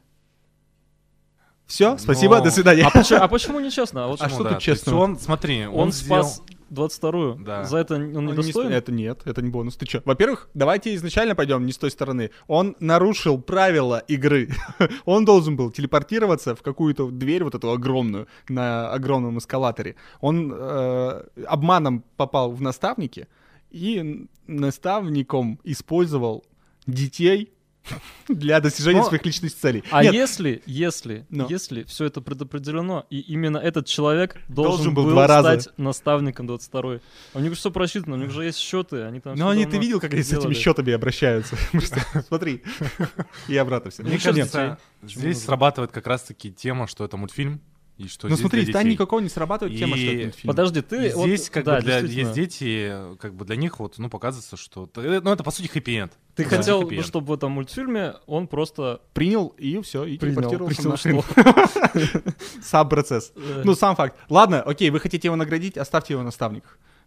[1.65, 2.83] Все, спасибо, Но- до свидания.
[2.83, 4.05] А почему, а почему нечестно?
[4.05, 4.99] А вот А что да, тут честного?
[4.99, 7.35] Он, смотри, он, Он, сделал- спас 22-ю.
[7.43, 7.63] Да.
[7.65, 8.69] За это он Он не недостоин?
[8.69, 9.75] с- Это нет, это не бонус.
[9.77, 10.01] Ты чё?
[10.05, 12.31] Во-первых, давайте изначально пойдем не с той стороны.
[12.47, 14.49] Он нарушил правила игры.
[15.05, 19.95] Он должен был телепортироваться в какую-то дверь вот эту огромную на огромном эскалаторе.
[20.19, 23.27] Он э, обманом попал в наставники
[23.69, 26.43] и наставником использовал
[26.87, 27.52] детей
[28.27, 29.83] для достижения Но- своих личных целей.
[29.91, 31.47] А Нет, если, если, Но.
[31.49, 35.59] если все это предопределено, и именно этот человек Должен должен, был был, два раза.
[35.61, 36.99] стать наставником 22
[37.33, 39.77] У них все просчитано, у них же есть счеты, они там но всё они, ты
[39.77, 41.55] видел, как они с этими счетами обращаются?
[41.71, 42.63] Просто Смотри.
[43.47, 44.03] И обратно все.
[44.03, 47.61] Мне Ну, кажется, здесь срабатывает как раз-таки тема, что это мультфильм,
[47.97, 48.83] и что Ну смотри, детей.
[48.85, 50.47] никакого не срабатывает тема, что И- это мультфильм.
[50.47, 51.15] Подожди, И ты...
[51.15, 54.57] вот- здесь как да, бы для, есть дети, как бы для них вот, ну, показывается,
[54.57, 54.89] что...
[54.95, 56.11] э, Ну, это, по сути, хэппи-энд.
[56.35, 56.49] Ты Да.
[56.57, 57.05] хотел, Хэппи-энд.
[57.05, 61.23] чтобы в этом мультфильме он просто Принял и все, и принял, телепортировался принял.
[62.63, 63.31] Сам процесс.
[63.35, 64.17] э, Ну, сам факт.
[64.29, 66.63] Ладно, окей, вы хотите его наградить, оставьте его наставник.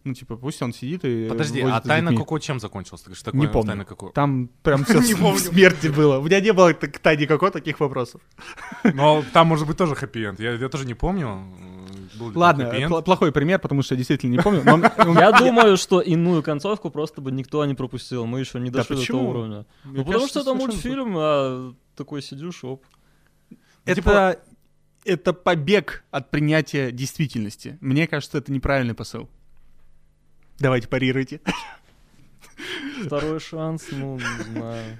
[0.07, 1.27] Ну, типа, пусть он сидит и...
[1.27, 2.15] Подожди, а тайна.
[2.15, 3.01] Коко чем закончилась?
[3.01, 3.67] Ты говоришь, такое Не помню.
[3.67, 4.09] тайна Коко?
[4.09, 5.37] Там прям все помню.
[5.37, 6.19] смерти было.
[6.19, 8.21] У меня не было к тайне Коко таких вопросов.
[8.83, 10.39] Но там может быть тоже хэппи-энд.
[10.39, 11.43] Я, я тоже не помню.
[12.19, 14.63] Ладно, плохой пример, потому что я действительно не помню.
[15.19, 18.25] Я думаю, что иную концовку просто бы никто не пропустил.
[18.25, 19.65] Мы еще не дошли до этого уровня.
[19.83, 22.85] Ну, потому что это мультфильм, а такой сидишь, оп.
[23.85, 24.41] Это,
[25.03, 27.77] это побег от принятия действительности.
[27.81, 29.29] Мне кажется, это неправильный посыл.
[30.59, 31.41] Давайте парируйте.
[33.05, 34.99] Второй шанс, ну, не знаю.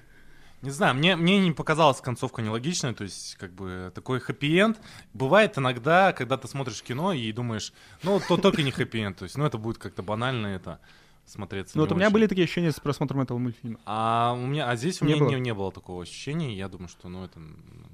[0.63, 4.77] Не знаю, мне, мне не показалась концовка нелогичной, то есть, как бы, такой хэппи-энд.
[5.13, 9.37] Бывает иногда, когда ты смотришь кино и думаешь, ну, то только не хэппи-энд, то есть,
[9.37, 10.79] ну, это будет как-то банально это
[11.25, 12.13] смотреться Ну, вот у меня очень.
[12.13, 13.79] были такие ощущения с просмотром этого мультфильма.
[13.85, 15.29] А у меня, а здесь у Не меня было?
[15.29, 17.39] не, не было такого ощущения, я думаю, что, ну, это...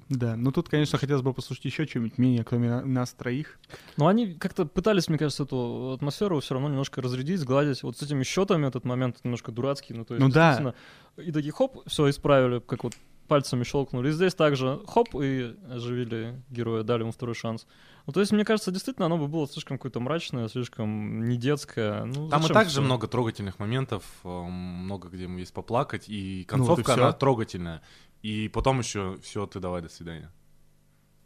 [0.08, 3.58] Да, ну тут, конечно, хотелось бы послушать еще что-нибудь мнение, кроме на- нас троих.
[3.96, 7.82] Но они как-то пытались, мне кажется, эту атмосферу все равно немножко разрядить, сгладить.
[7.82, 9.94] Вот с этими счетами этот момент немножко дурацкий.
[9.94, 10.48] Ну, то есть, Ну да.
[10.58, 10.74] действительно,
[11.26, 12.94] И такие хоп, все исправили, как вот
[13.28, 14.08] пальцами щелкнули.
[14.08, 17.66] И здесь также хоп, и оживили героя, дали ему второй шанс.
[18.06, 22.04] Ну, то есть, мне кажется, действительно, оно бы было слишком какое-то мрачное, слишком не детское.
[22.04, 22.74] Ну, Там и зачем так всё?
[22.74, 27.12] же много трогательных моментов, э, много где есть поплакать, и Ну вот и концовка, она
[27.12, 27.80] трогательная.
[28.24, 30.32] И потом еще все, ты давай, до свидания.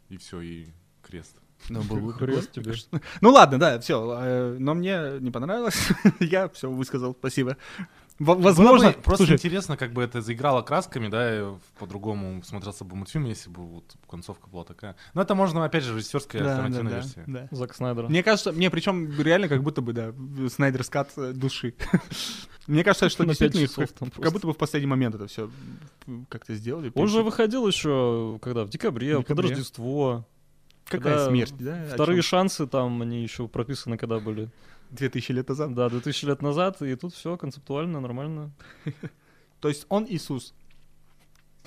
[0.09, 0.67] И все, и
[1.01, 1.39] крест.
[1.69, 3.01] Ну, был бы Крест прикольно, тебе.
[3.21, 4.57] Ну ладно, да, все.
[4.59, 5.91] Но мне не понравилось.
[6.19, 7.55] Я все высказал, спасибо.
[8.19, 12.97] Возможно, Было бы просто слушай, интересно, как бы это заиграло красками, да, по-другому смотрелся бы
[12.97, 14.97] мультфильм, если бы вот концовка была такая.
[15.13, 17.23] Но это можно, опять же, режиссерская да, да, альтернативная да, версия.
[17.27, 17.47] да.
[17.51, 18.09] Зак Снайдера.
[18.09, 20.13] Мне кажется, мне причем реально как будто бы, да,
[20.49, 21.73] Снайдер скат э, души.
[22.67, 24.31] Мне кажется, что действительно их часов как, там как просто.
[24.31, 25.49] будто бы в последний момент это все
[26.29, 26.91] как-то сделали.
[26.93, 29.49] Он же выходил еще, когда, в декабре, В под декабре.
[29.49, 30.27] Рождество.
[30.85, 31.87] Какая когда смерть, да?
[31.93, 34.49] Вторые шансы там, они еще прописаны, когда были.
[34.89, 35.73] 2000 лет назад.
[35.73, 38.51] Да, 2000 лет назад, и тут все концептуально, нормально.
[39.59, 40.53] То есть он Иисус.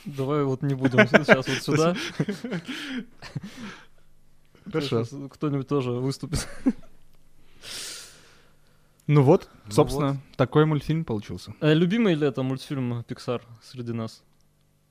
[0.04, 1.94] Давай вот не будем сейчас вот сюда.
[4.64, 5.04] Хорошо.
[5.04, 6.48] Сейчас Кто-нибудь тоже выступит.
[9.08, 11.52] Ну вот, Ну собственно, такой мультфильм получился.
[11.60, 14.22] Э, Любимый ли это мультфильм Pixar среди нас?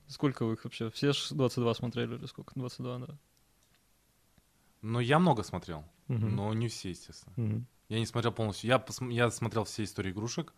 [0.08, 0.90] Сколько вы их вообще?
[0.90, 2.54] Все ж 22 смотрели или сколько?
[2.56, 3.18] 22, да.
[4.82, 7.66] Но я много смотрел, но не все, естественно.
[7.92, 8.70] Я не смотрел полностью.
[8.70, 10.54] Я, посм- я смотрел все истории игрушек.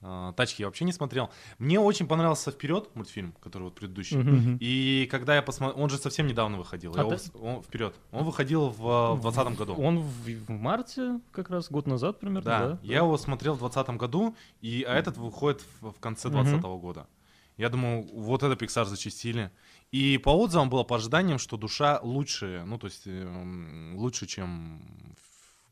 [0.00, 1.28] А, Тачки я вообще не смотрел.
[1.58, 4.16] Мне очень понравился вперед мультфильм, который вот предыдущий.
[4.16, 4.58] Мгм.
[4.60, 6.94] И когда я посмотрел, он же совсем недавно выходил.
[6.94, 7.96] А Я ты- вс- он вперед.
[8.12, 9.74] Он выходил в в 2020 году.
[9.74, 12.78] Он в, в марте, как раз год назад примерно, Да, да?
[12.84, 16.42] я его смотрел в 2020 году, и а этот выходит в, в конце Мгм.
[16.44, 17.08] 2020 года.
[17.56, 19.50] Я думаю, вот это Pixar зачистили.
[19.90, 24.80] И по отзывам было по ожиданиям, что душа лучше, ну то есть эм, лучше, чем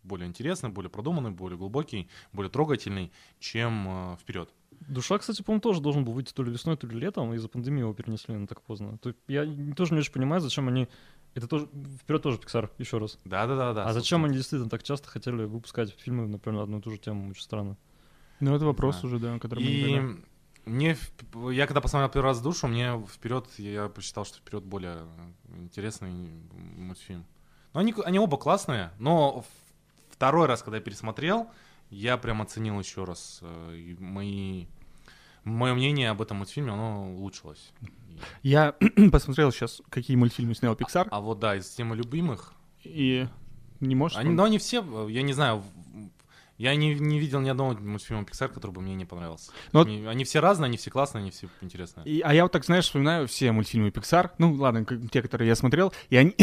[0.07, 4.53] более интересный, более продуманный, более глубокий, более трогательный, чем э, вперед.
[4.89, 7.81] Душа, кстати, по-моему, тоже должен был выйти то ли весной, то ли летом, из-за пандемии
[7.81, 8.99] его перенесли на так поздно.
[8.99, 9.45] То я
[9.75, 10.89] тоже не очень понимаю, зачем они...
[11.35, 11.69] Это тоже...
[12.03, 13.19] Вперед тоже Pixar, еще раз.
[13.25, 13.85] Да, да, да, да.
[13.85, 16.99] а зачем они действительно так часто хотели выпускать фильмы, например, на одну и ту же
[16.99, 17.31] тему?
[17.31, 17.77] Очень странно.
[18.41, 19.15] Ну, это вопрос знаю.
[19.17, 20.21] уже, да, который мы И никогда-
[20.67, 20.97] мне,
[21.53, 24.99] я когда посмотрел первый раз душу, мне вперед, я посчитал, что вперед более
[25.57, 26.11] интересный
[26.77, 27.25] мультфильм.
[27.73, 29.47] Но они, они оба классные, но в-
[30.17, 31.49] второй раз, когда я пересмотрел,
[31.91, 34.67] я прям оценил еще раз э, и мои
[35.45, 37.73] мое мнение об этом мультфильме, оно улучшилось.
[38.43, 38.75] Я
[39.13, 42.53] посмотрел сейчас, какие мультфильмы снял Pixar, А вот да, из темы любимых,
[42.83, 43.29] и
[43.81, 45.63] не может они, он- но они все, э, я не знаю,
[46.59, 49.53] я не, не видел ни одного мультфильма Pixar, который бы мне не понравился.
[49.73, 52.05] Вот- они, они все разные, они все классные, они все интересные.
[52.07, 55.55] И- а я вот так, знаешь, вспоминаю все мультфильмы Pixar, ну ладно, те, которые я
[55.55, 56.35] смотрел, и они...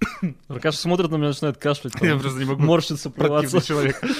[0.48, 1.94] Аркаша смотрит на меня, начинает кашлять.
[2.00, 2.62] Я просто не могу.
[2.62, 3.50] Морщится, плеваться.
[3.58, 4.00] Противный человек.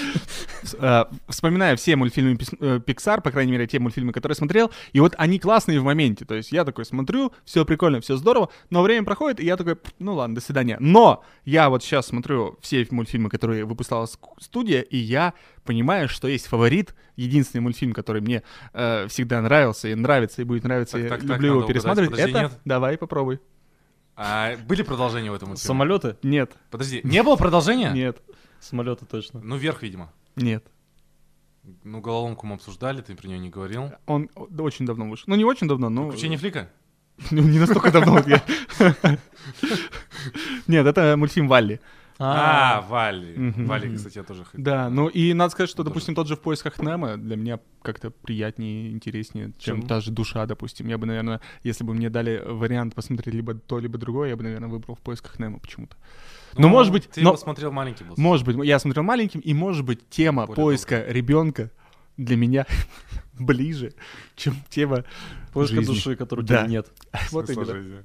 [0.81, 5.01] Э, Вспоминаю все мультфильмы пис- э, Pixar, по крайней мере, те мультфильмы, которые смотрел, и
[5.01, 6.25] вот они классные в моменте.
[6.27, 9.77] То есть я такой смотрю, все прикольно, все здорово, но время проходит, и я такой,
[9.77, 10.77] «Пф, ну ладно, до свидания.
[10.81, 15.33] Но я вот сейчас смотрю все мультфильмы, которые выпускала ск- студия, и я
[15.65, 18.43] понимаю, что есть фаворит, единственный мультфильм, который мне
[18.75, 21.75] э, всегда нравился и нравится, и будет нравиться, Так, и так, так, люблю его угадать.
[21.75, 22.19] пересматривать.
[22.19, 22.41] Это...
[22.43, 22.53] нет?
[22.65, 23.41] Давай, попробуй.
[24.21, 25.69] А были продолжения в этом мультфильме?
[25.69, 26.17] Самолеты?
[26.25, 27.91] Нет, Подожди, не было продолжения?
[27.93, 28.21] нет,
[28.59, 29.41] Самолеты точно.
[29.41, 30.13] Ну, вверх, видимо.
[30.35, 30.65] нет.
[31.85, 33.93] Ну, головоломку мы обсуждали, ты про нее не говорил.
[34.07, 35.25] Он очень давно вышел.
[35.29, 36.07] Ну, не очень давно, но...
[36.09, 36.69] Приключение Флика?
[37.31, 38.21] Ну, не настолько давно.
[40.67, 41.81] Нет, это мультфильм Валли.
[42.21, 43.37] А, Валли.
[43.37, 43.67] Мгм.
[43.67, 44.65] Валли, кстати, я тоже хотел.
[44.65, 48.11] Да, ну и надо сказать, что, допустим, тот же в поисках Немо для меня как-то
[48.11, 50.89] приятнее, интереснее, чем та же душа, допустим.
[50.89, 54.43] Я бы, наверное, если бы мне дали вариант посмотреть либо то, либо другое, я бы,
[54.43, 55.97] наверное, выбрал в поисках Немо почему-то.
[56.57, 58.15] Ну, может быть, Ты но- смотрел маленький был.
[58.17, 61.71] Может быть, я смотрел маленьким, и может быть тема поиска ребенка
[62.17, 62.67] для меня
[63.39, 63.93] ближе,
[64.35, 65.05] чем тема
[65.53, 66.59] Поиска души, которой у Да.
[66.63, 66.89] тебя нет.
[67.31, 68.03] Вот именно.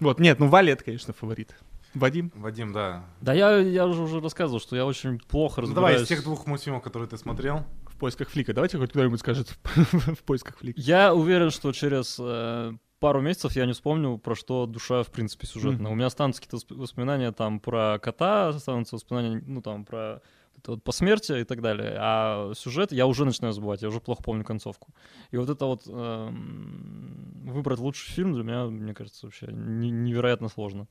[0.00, 1.54] Вот, нет, ну Валли это, конечно, фаворит.
[1.98, 2.32] Вадим?
[2.34, 3.04] Вадим, да.
[3.20, 6.02] Да я, я уже, уже рассказывал, что я очень плохо Ну, давай, разбираюсь.
[6.02, 7.64] из тех двух мультфильмов, которые ты смотрел.
[7.86, 8.52] В поисках флика.
[8.52, 10.80] Давайте хоть кто-нибудь скажет в поисках флика.
[10.80, 15.46] Я уверен, что через э, пару месяцев я не вспомню, про что душа, в принципе,
[15.46, 15.84] сюжетная.
[15.86, 15.92] Мгм.
[15.92, 20.20] У меня останутся какие-то восп- воспоминания там про кота, останутся воспоминания, ну, там, про
[20.58, 21.96] это вот посмертие и так далее.
[21.98, 24.88] А сюжет я уже начинаю забывать, я уже плохо помню концовку.
[25.30, 30.48] И вот это вот эм, выбрать лучший фильм для меня, мне кажется, вообще не- невероятно
[30.48, 30.86] сложно.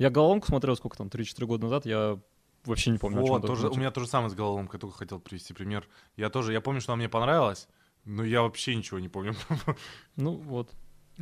[0.00, 2.18] Я «Головоломку» смотрел сколько там, 3-4 года назад, я
[2.64, 5.52] вообще не помню, Вот, тоже, у меня то же самое с головоломкой, только хотел привести
[5.52, 5.86] пример.
[6.16, 7.68] Я тоже, я помню, что она мне понравилась,
[8.06, 9.34] но я вообще ничего не помню.
[10.16, 10.70] Ну, вот.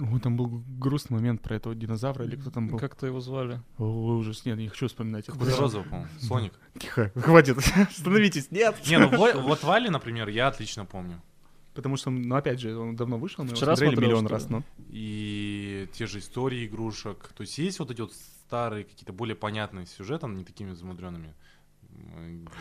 [0.01, 2.79] О, там был грустный момент про этого динозавра или кто там был.
[2.79, 3.61] Как-то его звали.
[3.79, 5.27] О, ужас, нет, не хочу вспоминать.
[5.27, 6.53] Какой-то розовый, по-моему, Соник.
[6.79, 8.77] Тихо, хватит, остановитесь, нет.
[8.87, 11.21] Не, ну во- вот Вали, например, я отлично помню.
[11.75, 14.49] Потому что, ну, опять же, он давно вышел, мы его Вчера смотрели смотрел, миллион раз,
[14.49, 14.63] ну.
[14.89, 17.33] И те же истории игрушек.
[17.37, 18.13] То есть есть вот эти вот
[18.49, 21.35] старые, какие-то более понятные сюжеты, не такими замудренными.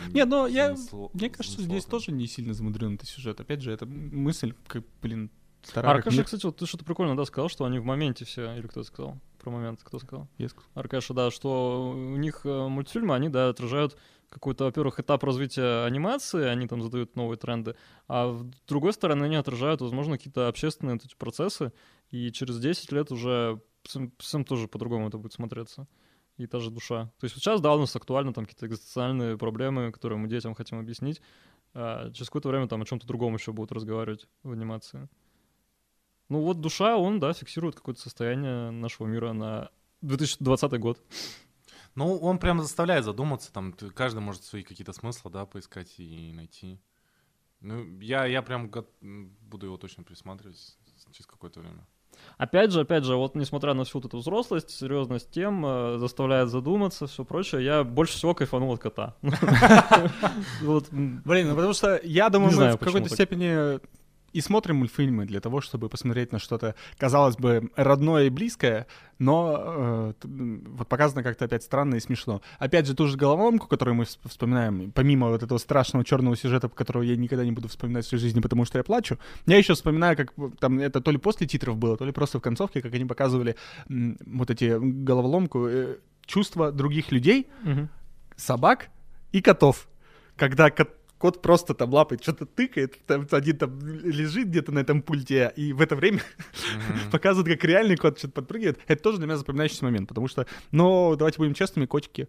[0.10, 3.40] Нет, но я- Замысло- Мне кажется, здесь тоже не сильно замудрен этот сюжет.
[3.40, 5.30] Опять же, это мысль, как, блин,
[5.64, 5.96] старая.
[5.96, 8.84] Аркаша, кстати, вот ты что-то прикольно, да, сказал, что они в моменте все, или кто
[8.84, 9.18] сказал?
[9.40, 10.28] Про момент, кто сказал?
[10.38, 10.70] Я сказал.
[10.74, 13.98] Аркаша, да, что у них э, мультфильмы, они, да, отражают
[14.30, 17.76] какой-то, во-первых, этап развития анимации, они там задают новые тренды,
[18.10, 21.72] а с другой стороны, они отражают, возможно, какие-то общественные вот эти процессы,
[22.12, 25.88] и через 10 лет уже всем, тоже по-другому это будет смотреться.
[26.38, 27.06] И та же душа.
[27.20, 30.80] То есть сейчас, да, у нас актуально там какие-то экзистенциальные проблемы, которые мы детям хотим
[30.80, 31.22] объяснить,
[31.74, 35.10] а через какое-то время там о чем-то другом еще будут разговаривать в анимации.
[36.30, 39.72] Ну вот душа, он, да, фиксирует какое-то состояние нашего мира на
[40.02, 41.00] 2020 год.
[41.96, 46.80] Ну, он прям заставляет задуматься, там, каждый может свои какие-то смыслы, да, поискать и найти.
[47.60, 48.72] Ну, я, я прям
[49.02, 50.78] буду его точно пересматривать с-
[51.12, 51.88] через какое-то время.
[52.38, 56.50] Опять же, опять же, вот несмотря на всю вот эту взрослость, серьезность тем, э, заставляет
[56.50, 59.16] задуматься, все прочее, я больше всего кайфанул от кота.
[60.62, 63.80] Блин, ну потому что я думаю, мы в какой-то степени
[64.38, 68.86] и смотрим мультфильмы для того, чтобы посмотреть на что-то, казалось бы, родное и близкое,
[69.20, 70.14] но э,
[70.78, 72.42] вот показано как-то опять странно и смешно.
[72.60, 76.70] Опять же, ту же головоломку, которую мы вс- вспоминаем, помимо вот этого страшного черного сюжета,
[76.70, 79.18] которого я никогда не буду вспоминать в своей жизни, потому что я плачу,
[79.48, 82.42] я еще вспоминаю, как там это то ли после титров было, то ли просто в
[82.42, 83.56] концовке, как они показывали
[83.90, 85.96] м, вот эти головоломку, э,
[86.28, 87.90] чувства других людей, мгм.
[88.36, 88.90] собак
[89.32, 89.88] и котов.
[90.36, 95.02] Когда кот, кот просто там лапает, что-то тыкает, там один там лежит где-то на этом
[95.02, 96.22] пульте, и в это время
[96.76, 97.10] Мгм.
[97.12, 98.80] показывают, как реальный кот что-то подпрыгивает.
[98.88, 102.28] Это тоже для меня запоминающийся момент, потому что, ну, давайте будем честными, котики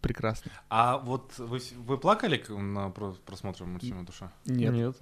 [0.00, 0.50] прекрасны.
[0.68, 4.32] А вот вы, вы плакали на про- просмотре мультфильма «Душа»?
[4.46, 4.72] Нет.
[4.72, 4.96] Нет.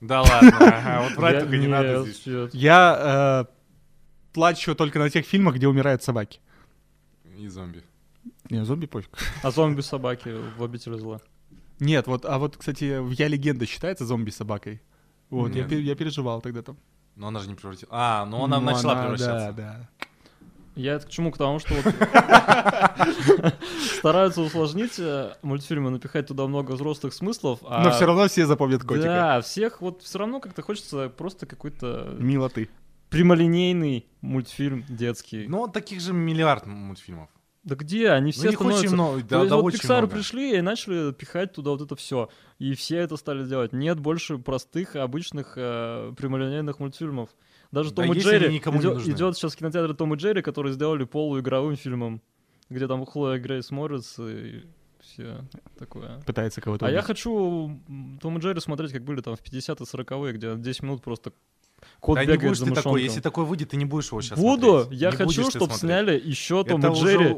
[0.00, 2.24] Да ладно, ага, вот врать только не надо здесь.
[2.54, 3.52] Я э,
[4.32, 6.40] плачу только на тех фильмах, где умирают собаки.
[7.36, 7.82] И зомби.
[8.48, 9.10] Не, зомби пофиг.
[9.42, 11.20] А зомби-собаки в «Обители зла».
[11.80, 14.80] Нет, вот, а вот, кстати, в «Я легенда» считается зомби-собакой?
[15.30, 16.76] Вот, я, я переживал тогда там.
[17.16, 17.88] Но она же не превратилась.
[17.92, 19.52] А, ну она Ну, начала она- превращаться.
[19.52, 19.88] Да, да.
[20.76, 21.32] Я это к чему?
[21.32, 21.94] К тому, что вот
[23.96, 27.82] стараются усложнить э, мультфильмы, напихать туда много взрослых смыслов, а...
[27.84, 29.06] Но все равно все запомнят котика.
[29.06, 32.68] Да, всех вот все равно как-то хочется просто какой-то Милоты.
[33.10, 35.46] прямолинейный мультфильм детский.
[35.48, 37.28] Ну, таких же миллиард мультфильмов.
[37.62, 38.10] Да где?
[38.10, 38.84] Они все ну, становятся...
[38.86, 40.06] очень много, То да, есть да, вот Pixar много.
[40.14, 42.30] пришли и начали пихать туда вот это все.
[42.58, 43.72] И все это стали делать.
[43.74, 47.28] Нет больше простых, обычных, э, прямолинейных мультфильмов.
[47.70, 50.42] Даже Да Том и если они Джерри идет, идет сейчас в кинотеатре Том и Джерри,
[50.42, 52.22] который сделали полуигровым фильмом,
[52.70, 54.64] где там Хлоя Грейс Моррис и
[55.00, 55.44] все
[55.78, 56.20] такое.
[56.26, 57.06] Пытается кого-то А я убить.
[57.06, 61.02] хочу м, Том и Джерри смотреть, как были там в 50-е, 40-е, где 10 минут
[61.02, 61.32] просто
[62.00, 63.04] кот Да не бегает будешь за ты такой, мышонком.
[63.04, 64.80] если такой выйдет, ты не будешь его сейчас Буду!
[64.80, 65.00] смотреть.
[65.00, 67.36] Я Не хочу, чтобы сняли еще Том Это и Джерри.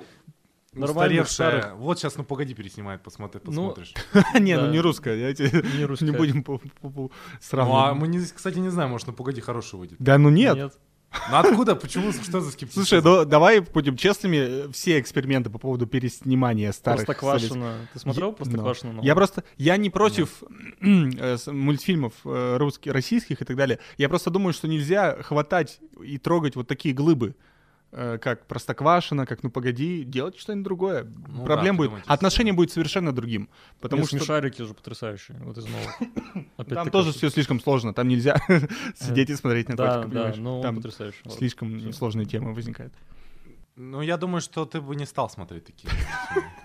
[0.72, 1.74] нормальных старых.
[1.76, 3.95] Вот сейчас, ну погоди, переснимает, посмотри, Ну, посмотришь.
[4.40, 7.97] Не, ну не русская, Не не будем по- Ну, а сравнивать.
[8.01, 9.97] мы, не, кстати, не знаем, может, ну погоди, хороший выйдет.
[9.99, 10.74] Да ну нет.
[11.31, 12.87] Ну откуда, почему, что за скептицизм?
[12.87, 17.89] Слушай, ну давай будем честными, все эксперименты по поводу переснимания старых Простоквашино.
[17.93, 19.01] Ты смотрел Я- Простоквашино?
[19.03, 20.43] Я просто, я не против
[20.81, 23.79] э, мультфильмов э, русских, российских и так далее.
[23.99, 27.35] Я просто думаю, что нельзя хватать и трогать вот такие глыбы,
[27.93, 31.05] как Простоквашино, как Ну Погоди, делать что-нибудь другое.
[31.28, 33.49] Ну Проблем да, будет, придумайте отношение будет совершенно другим,
[33.80, 35.99] потому Нет, что смешарики же потрясающие, вот из новых.
[36.32, 37.18] там Опять-таки, тоже кажется.
[37.18, 38.36] все слишком сложно, там нельзя
[38.99, 40.36] сидеть и смотреть на Да, котика, да, понимаешь?
[40.38, 41.18] ну Там потрясающе.
[41.36, 42.95] слишком сложные темы возникают.
[43.74, 45.90] Ну, я думаю, что ты бы не стал смотреть такие.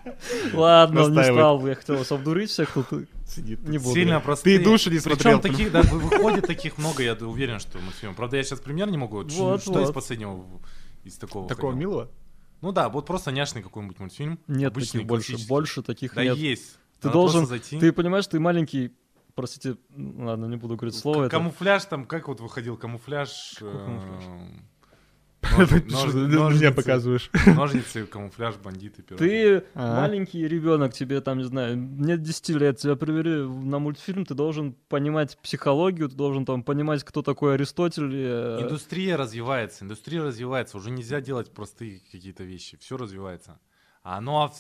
[0.54, 3.68] Ладно, не стал бы, я хотел вас обдурить всех, тут Сидит.
[3.68, 3.94] не буду.
[3.94, 4.20] Сильно я.
[4.20, 4.60] простые.
[4.60, 5.40] Ты души не смотрел.
[5.40, 8.18] Причем таких, да, вы- выходит таких много, я уверен, что мультфильмов.
[8.18, 9.28] Правда, я сейчас пример не могу.
[9.30, 10.46] Что из последнего
[11.08, 11.90] из такого Такого выходило?
[11.92, 12.12] милого?
[12.62, 14.40] Ну да, вот просто няшный какой-нибудь мультфильм.
[14.48, 16.38] Нет обычный, таких больше, больше таких Да нет.
[16.38, 16.78] есть.
[17.02, 17.80] Ты Надо должен- зайти.
[17.80, 18.92] Ты понимаешь, ты маленький,
[19.36, 21.30] простите, ладно, не буду говорить слово К- это.
[21.38, 23.56] Камуфляж там, как вот выходил камуфляж?
[23.60, 24.24] Какой камуфляж?
[24.24, 24.52] нож- Ты нож- что, Мне
[25.56, 27.30] ножницы, показываешь.
[27.46, 29.02] Ножницы, камуфляж, бандиты.
[29.04, 30.02] Ты А.
[30.02, 34.74] маленький ребенок, тебе там, не знаю, нет 10 лет, тебя привели на мультфильм, ты должен
[34.90, 38.12] понимать психологию, ты должен там понимать, кто такой Аристотель.
[38.14, 40.78] э, Индустрия развивается, индустрия развивается.
[40.78, 42.78] Уже нельзя делать простые какие-то вещи.
[42.80, 43.60] Все развивается.
[44.10, 44.54] А ну а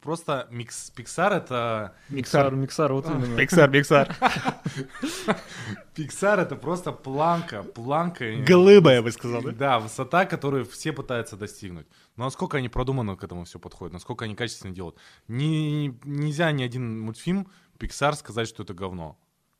[0.00, 3.36] просто микс, Pixar это Миксар, миксар, вот именно.
[3.36, 4.08] Пиксар, Пиксар.
[5.94, 8.24] Pixar это просто планка, планка.
[8.24, 9.78] э, Глыба, я бы сказал, да?
[9.78, 11.86] Высота, которую все пытаются достигнуть.
[12.16, 14.96] Но насколько они продуманно к этому все подходят, насколько они качественно делают.
[15.28, 19.16] Не, нельзя ни один мультфильм Pixar сказать, что это говно.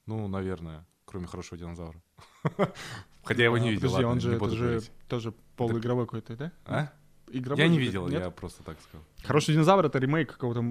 [0.07, 2.03] Ну, наверное, кроме хорошего динозавра.
[3.23, 6.07] Хотя я его не А, видел, Подожди, ладно, он не же, это же тоже полуигровой
[6.07, 6.53] какой-то, да?
[6.67, 6.93] А?
[7.33, 8.23] Игровой Я не видел, нет?
[8.23, 9.05] я просто так сказал.
[9.25, 10.65] Хороший динозавр это ремейк какого-то.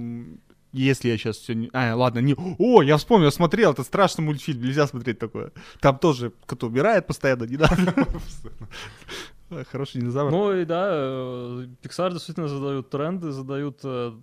[0.71, 1.69] Если я сейчас все не.
[1.73, 2.35] А, ладно, не.
[2.57, 5.51] О, я вспомнил, я смотрел, это страшный мультфильм, нельзя смотреть такое.
[5.81, 7.75] Там тоже кто умирает постоянно, не надо.
[9.53, 10.31] А, Хороший динозавр.
[10.31, 14.13] Ну и да, э, Pixar действительно задают тренды, задают э,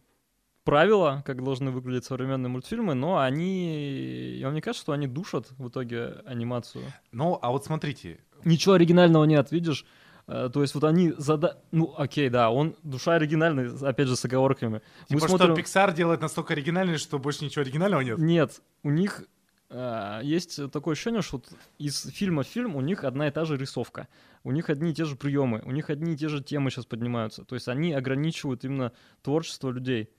[0.64, 5.68] правила, как должны выглядеть современные мультфильмы, но они, я мне кажется, что они душат в
[5.68, 6.84] итоге анимацию.
[7.12, 9.84] Ну, а вот смотрите, Ничего оригинального нет, видишь?
[10.28, 11.58] Э, То есть вот они зада...
[11.72, 14.82] Ну, окей, да, он душа оригинальный, опять же, с оговорками.
[15.08, 18.18] Мы типа смотрим- что Pixar делает настолько оригинально, что больше ничего оригинального нет?
[18.18, 19.24] Нет, у них
[19.70, 21.48] э, есть такое ощущение, что вот
[21.78, 24.06] из фильма в фильм у них одна и та же рисовка,
[24.44, 26.84] у них одни и те же приемы, у них одни и те же темы сейчас
[26.84, 27.44] поднимаются.
[27.44, 30.10] То есть они ограничивают именно творчество людей.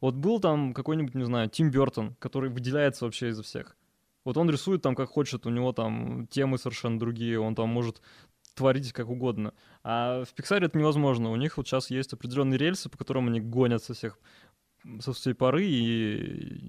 [0.00, 3.76] Вот был там какой-нибудь, не знаю, Тим Бертон, который выделяется вообще изо всех.
[4.24, 8.02] Вот он рисует там как хочет, у него там темы совершенно другие, он там может
[8.58, 9.54] творить как угодно.
[9.82, 11.30] А в Pixar это невозможно.
[11.30, 14.18] У них вот сейчас есть определенные рельсы, по которым они гонят со всех
[15.00, 16.60] со всей поры, и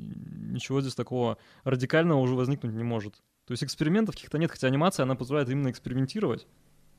[0.51, 3.15] ничего здесь такого радикального уже возникнуть не может.
[3.45, 6.47] То есть экспериментов каких-то нет, хотя анимация, она позволяет именно экспериментировать.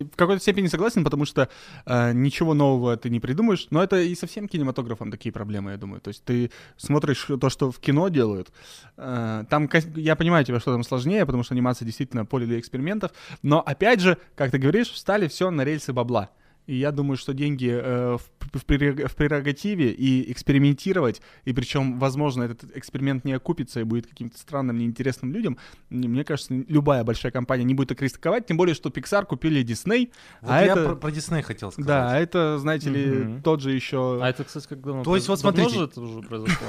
[0.00, 1.50] В какой-то степени согласен, потому что
[1.84, 3.66] э, ничего нового ты не придумаешь.
[3.70, 6.00] Но это и со всем кинематографом такие проблемы, я думаю.
[6.00, 8.50] То есть ты смотришь то, что в кино делают.
[8.96, 13.12] э, там, я понимаю тебя, что там сложнее, потому что анимация действительно поле для экспериментов.
[13.42, 16.30] Но опять же, как ты говоришь, встали все на рельсы бабла.
[16.70, 21.98] И я думаю, что деньги э, в, в прерог- в прерогативе и экспериментировать, и причем,
[21.98, 25.58] возможно, этот эксперимент не окупится и будет каким-то странным, неинтересным людям,
[25.88, 30.12] мне кажется, любая большая компания не будет так рисковать, тем более, что Pixar купили Disney,
[30.42, 30.84] Вот а я это...
[30.86, 31.88] про, про Дисней хотел сказать.
[31.88, 33.42] Да, а это, знаете ли, Мгм.
[33.42, 34.20] тот же еще...
[34.22, 35.02] А это, кстати, как давно?
[35.02, 35.78] То есть вот Давно смотрите.
[35.80, 36.66] же это уже произошло?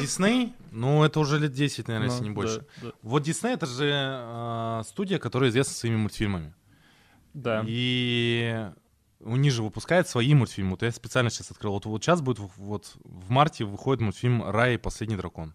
[0.00, 2.60] Дисней, ну это уже лет 10, наверное, если Ну, не больше.
[2.82, 2.92] да, да.
[3.02, 6.54] Вот Дисней это же э, студия, которая известна своими мультфильмами.
[7.34, 7.64] Да.
[7.66, 8.70] И
[9.20, 10.72] у них же выпускают свои мультфильмы.
[10.72, 11.72] Вот я специально сейчас открыл.
[11.72, 15.54] Вот, вот сейчас будет вот в марте выходит мультфильм Рай и последний дракон.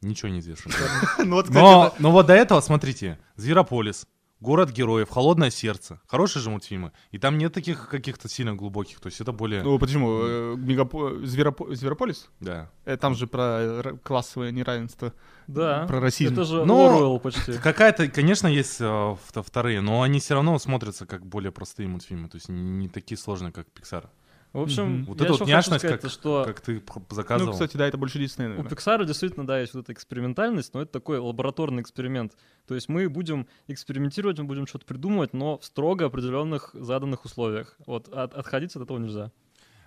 [0.00, 0.70] Ничего не известно.
[1.24, 4.06] Ну вот, кстати, Но, это- но вот до этого, смотрите, Зверополис,
[4.40, 6.00] Город героев, Холодное сердце.
[6.06, 6.92] Хорошие же мультфильмы.
[7.12, 9.00] И там нет таких каких-то сильно глубоких.
[9.00, 9.62] То есть это более...
[9.62, 10.20] Ну почему?
[10.22, 12.28] Э, Мегапо- Зверопо- Зверополис?
[12.40, 12.70] Да.
[12.84, 15.14] Э, Там же про р- классовое неравенство,
[15.46, 15.86] Да.
[15.86, 16.34] про расизм.
[16.34, 17.54] Это же Но- Оруэлл почти.
[17.54, 22.28] Какая-то, конечно, есть э, вто- вторые, но они все равно смотрятся как более простые мультфильмы.
[22.28, 24.08] То есть не такие сложные, как Pixar.
[24.54, 25.04] В общем, Мгм.
[25.06, 27.52] Вот я эта вот няшность, сказать, как, что как ты пр- Ну, заказывал.
[27.52, 28.70] кстати, да, это больше Дисней, у наверное.
[28.70, 32.32] Pixar действительно, да, есть вот эта экспериментальность, но это такой лабораторный эксперимент.
[32.66, 37.74] То есть мы будем экспериментировать, мы будем что-то придумывать, но в строго определенных заданных условиях.
[37.84, 39.32] Вот от- отходить от этого нельзя.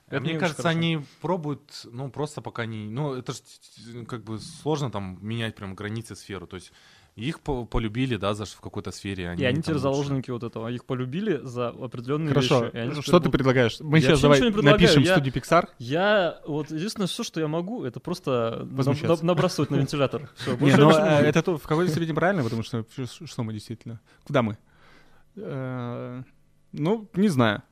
[0.09, 0.77] А Это Мне кажется, хорошо.
[0.77, 2.89] они пробуют, ну, просто пока не...
[2.89, 6.45] Ну, это же как бы сложно там менять прям границы сферы.
[6.45, 6.71] То есть
[7.17, 9.23] их по- полюбили, да, за ш- в какой-то сфере.
[9.37, 10.67] И они там теперь заложники вот этого.
[10.69, 12.75] Их полюбили за определенные Хорошо, вещи.
[12.77, 13.77] они теперь что ты будут- предлагаешь?
[13.79, 15.67] Мы Я сейчас давай напишем я- студию Pixar.
[15.79, 20.29] Я вот единственное все, что я могу, это просто наб- набрасывать на вентилятор.
[20.47, 22.85] Не, больше ну э, это то в какой-то степени правильно, потому что
[23.25, 23.99] что мы действительно?
[24.23, 24.57] Куда мы?
[25.35, 26.23] Э,
[26.73, 27.63] Ну, не знаю.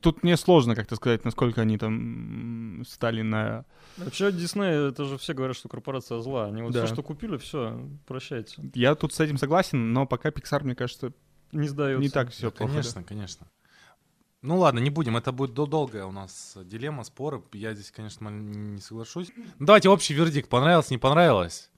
[0.00, 3.64] Тут мне сложно как-то сказать, насколько они там стали на...
[3.96, 6.46] Вообще Дисней, это же все говорят, что корпорация зла.
[6.46, 6.84] Они вот Да.
[6.84, 8.62] все, что купили, все, прощайте.
[8.74, 11.12] Я тут с этим согласен, но пока Pixar, мне кажется,
[11.52, 12.02] Не сдаются.
[12.02, 12.72] не так все плохо.
[12.72, 12.78] да.
[12.80, 13.46] Конечно, конечно.
[14.42, 17.42] Ну ладно, не будем, это будет дол- долгая у нас дилемма, споры.
[17.52, 19.32] Я здесь, конечно, не соглашусь.
[19.58, 20.48] Ну, давайте общий вердикт.
[20.48, 21.70] Понравилось, не понравилось?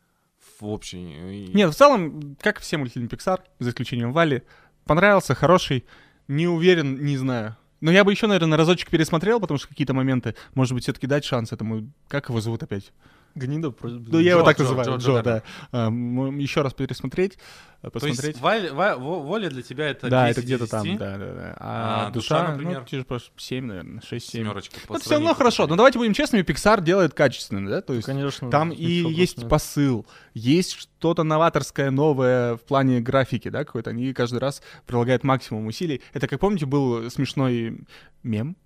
[0.58, 0.98] В общий.
[1.46, 4.42] и- Нет, в целом, как все мультфильмы Pixar, за исключением Вали,
[4.84, 5.84] понравился, хороший,
[6.26, 7.56] не уверен, не знаю.
[7.80, 11.24] Но я бы еще, наверное, разочек пересмотрел, потому что какие-то моменты, может быть, все-таки дать
[11.24, 11.90] шанс этому.
[12.08, 12.92] Как его зовут опять?
[13.34, 13.72] Гнида.
[13.82, 15.42] Ну, я его так называю, Джо, да.
[15.72, 17.38] А, еще раз пересмотреть,
[17.82, 18.24] э, То посмотреть.
[18.24, 20.98] есть воля для тебя это да, 10 это где-то там, 10?
[20.98, 21.56] да, да, да.
[21.58, 22.80] А, А душа, например?
[22.80, 24.18] ну, те же просто 7, наверное, 6-7.
[24.20, 24.76] Семерочка.
[24.98, 28.50] все равно хорошо, но давайте будем честными, Pixar делает качественно, да, то есть Конечно.
[28.50, 33.90] там и есть посыл, есть что-то новаторское, новое в плане графики, да, какой-то.
[33.90, 36.02] Они каждый раз прилагают максимум усилий.
[36.12, 37.80] Это, как помните, был смешной
[38.22, 38.56] мем,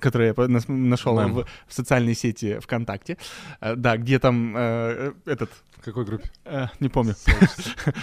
[0.00, 0.34] который я
[0.68, 3.16] нашел в, в социальной сети ВКонтакте,
[3.60, 6.30] Э, да, где там э, этот, В какой группе?
[6.44, 7.14] э, не помню,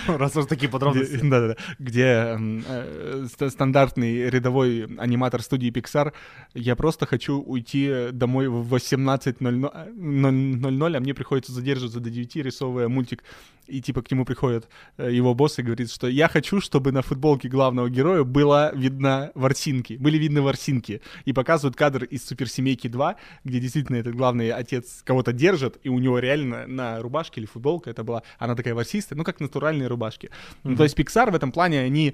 [0.08, 1.20] Раз уж такие подробности.
[1.22, 6.14] да-да-да, где э, ст- стандартный рядовой аниматор студии Pixar,
[6.54, 13.24] я просто хочу уйти домой в 18.00, а мне приходится задерживаться до 9, рисовывая мультик,
[13.68, 14.68] и типа к нему приходит
[14.98, 19.32] э, его босс и говорит, что я хочу, чтобы на футболке главного героя была видна
[19.36, 23.16] ворсинки, были видны ворсинки, и показывают кадр из «Суперсемейки 2»,
[23.46, 27.90] где действительно этот главный отец кого-то держит, и у него реально на рубашке или футболка
[27.90, 30.30] это была, она такая ворсистая, ну как натуральные рубашки.
[30.64, 32.14] Ну, то есть Pixar в этом плане, они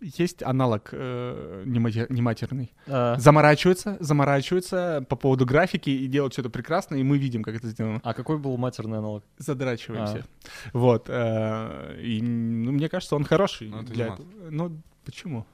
[0.00, 2.72] есть аналог э, нематер- нематерный.
[2.88, 7.54] А, Заморачиваются, заморачиваются по поводу графики и делают все это прекрасно, и мы видим, как
[7.54, 8.00] это сделано.
[8.02, 9.22] а какой был матерный аналог?
[9.38, 10.24] Задрачиваемся.
[10.72, 11.04] Вот.
[11.08, 13.68] э, и ну, мне кажется, он хороший.
[13.68, 14.16] Ну, это для.
[14.50, 14.72] Ну,
[15.04, 15.44] почему?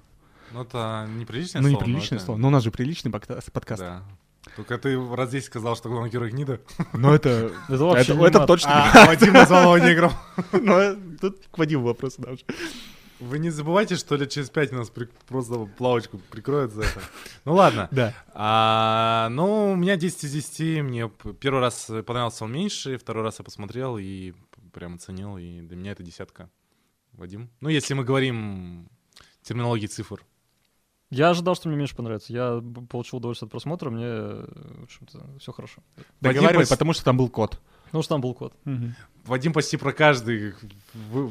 [0.53, 1.81] Ну, это неприличное ну, слово.
[1.81, 2.39] но неприличное это- слово.
[2.39, 3.53] Но у нас же приличный подкаст.
[3.79, 4.03] Да.
[4.57, 6.61] Только ты раз здесь сказал, что главный герой гнида.
[6.93, 7.53] Но это...
[7.69, 8.47] Это вообще это не это мат.
[8.47, 8.91] точно.
[8.93, 10.13] А, Вадим назвал его негром.
[10.53, 12.45] Но э, тут к Вадиму вопрос, да, уже.
[13.21, 17.01] Вы не забывайте, что лет через пять у нас при- просто плавочку прикроют за это.
[17.45, 17.89] Ну ладно.
[17.91, 18.15] Да.
[18.33, 20.83] А, ну, у меня 10 из 10.
[20.83, 24.33] Мне первый раз понравился он меньше, второй раз я посмотрел и
[24.73, 26.49] прям оценил, и для меня это десятка.
[27.13, 27.51] Вадим?
[27.61, 28.89] Ну, если мы говорим
[29.43, 30.25] терминологии цифр.
[31.11, 32.33] Я ожидал, что мне меньше понравится.
[32.33, 35.81] Я получил удовольствие от просмотра, мне, в общем-то, все хорошо.
[36.21, 37.59] Договаривай, пос- потому что там был код.
[37.87, 38.53] Потому что там был код.
[39.25, 40.55] Вадим почти про каждый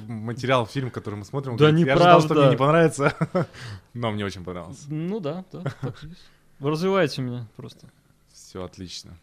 [0.08, 1.56] материал, фильм, который мы смотрим.
[1.58, 3.14] Да говорит, Я ожидал, что мне не понравится.
[3.94, 4.86] Но мне очень понравился.
[4.92, 6.26] Ну да, да, так есть.
[6.60, 7.88] Вы развиваете меня просто.
[8.34, 9.18] Все отлично.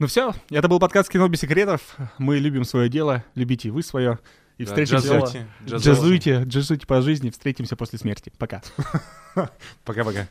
[0.00, 1.96] Ну все, это был подкаст «Кино без секретов».
[2.18, 4.18] Мы любим свое дело, любите и вы свое.
[4.60, 5.46] И Да, встретимся...
[5.64, 6.86] джазуйте, джазуйте.
[6.86, 8.30] По жизни, встретимся после смерти.
[8.36, 8.60] Пока.
[9.86, 10.28] Пока-пока.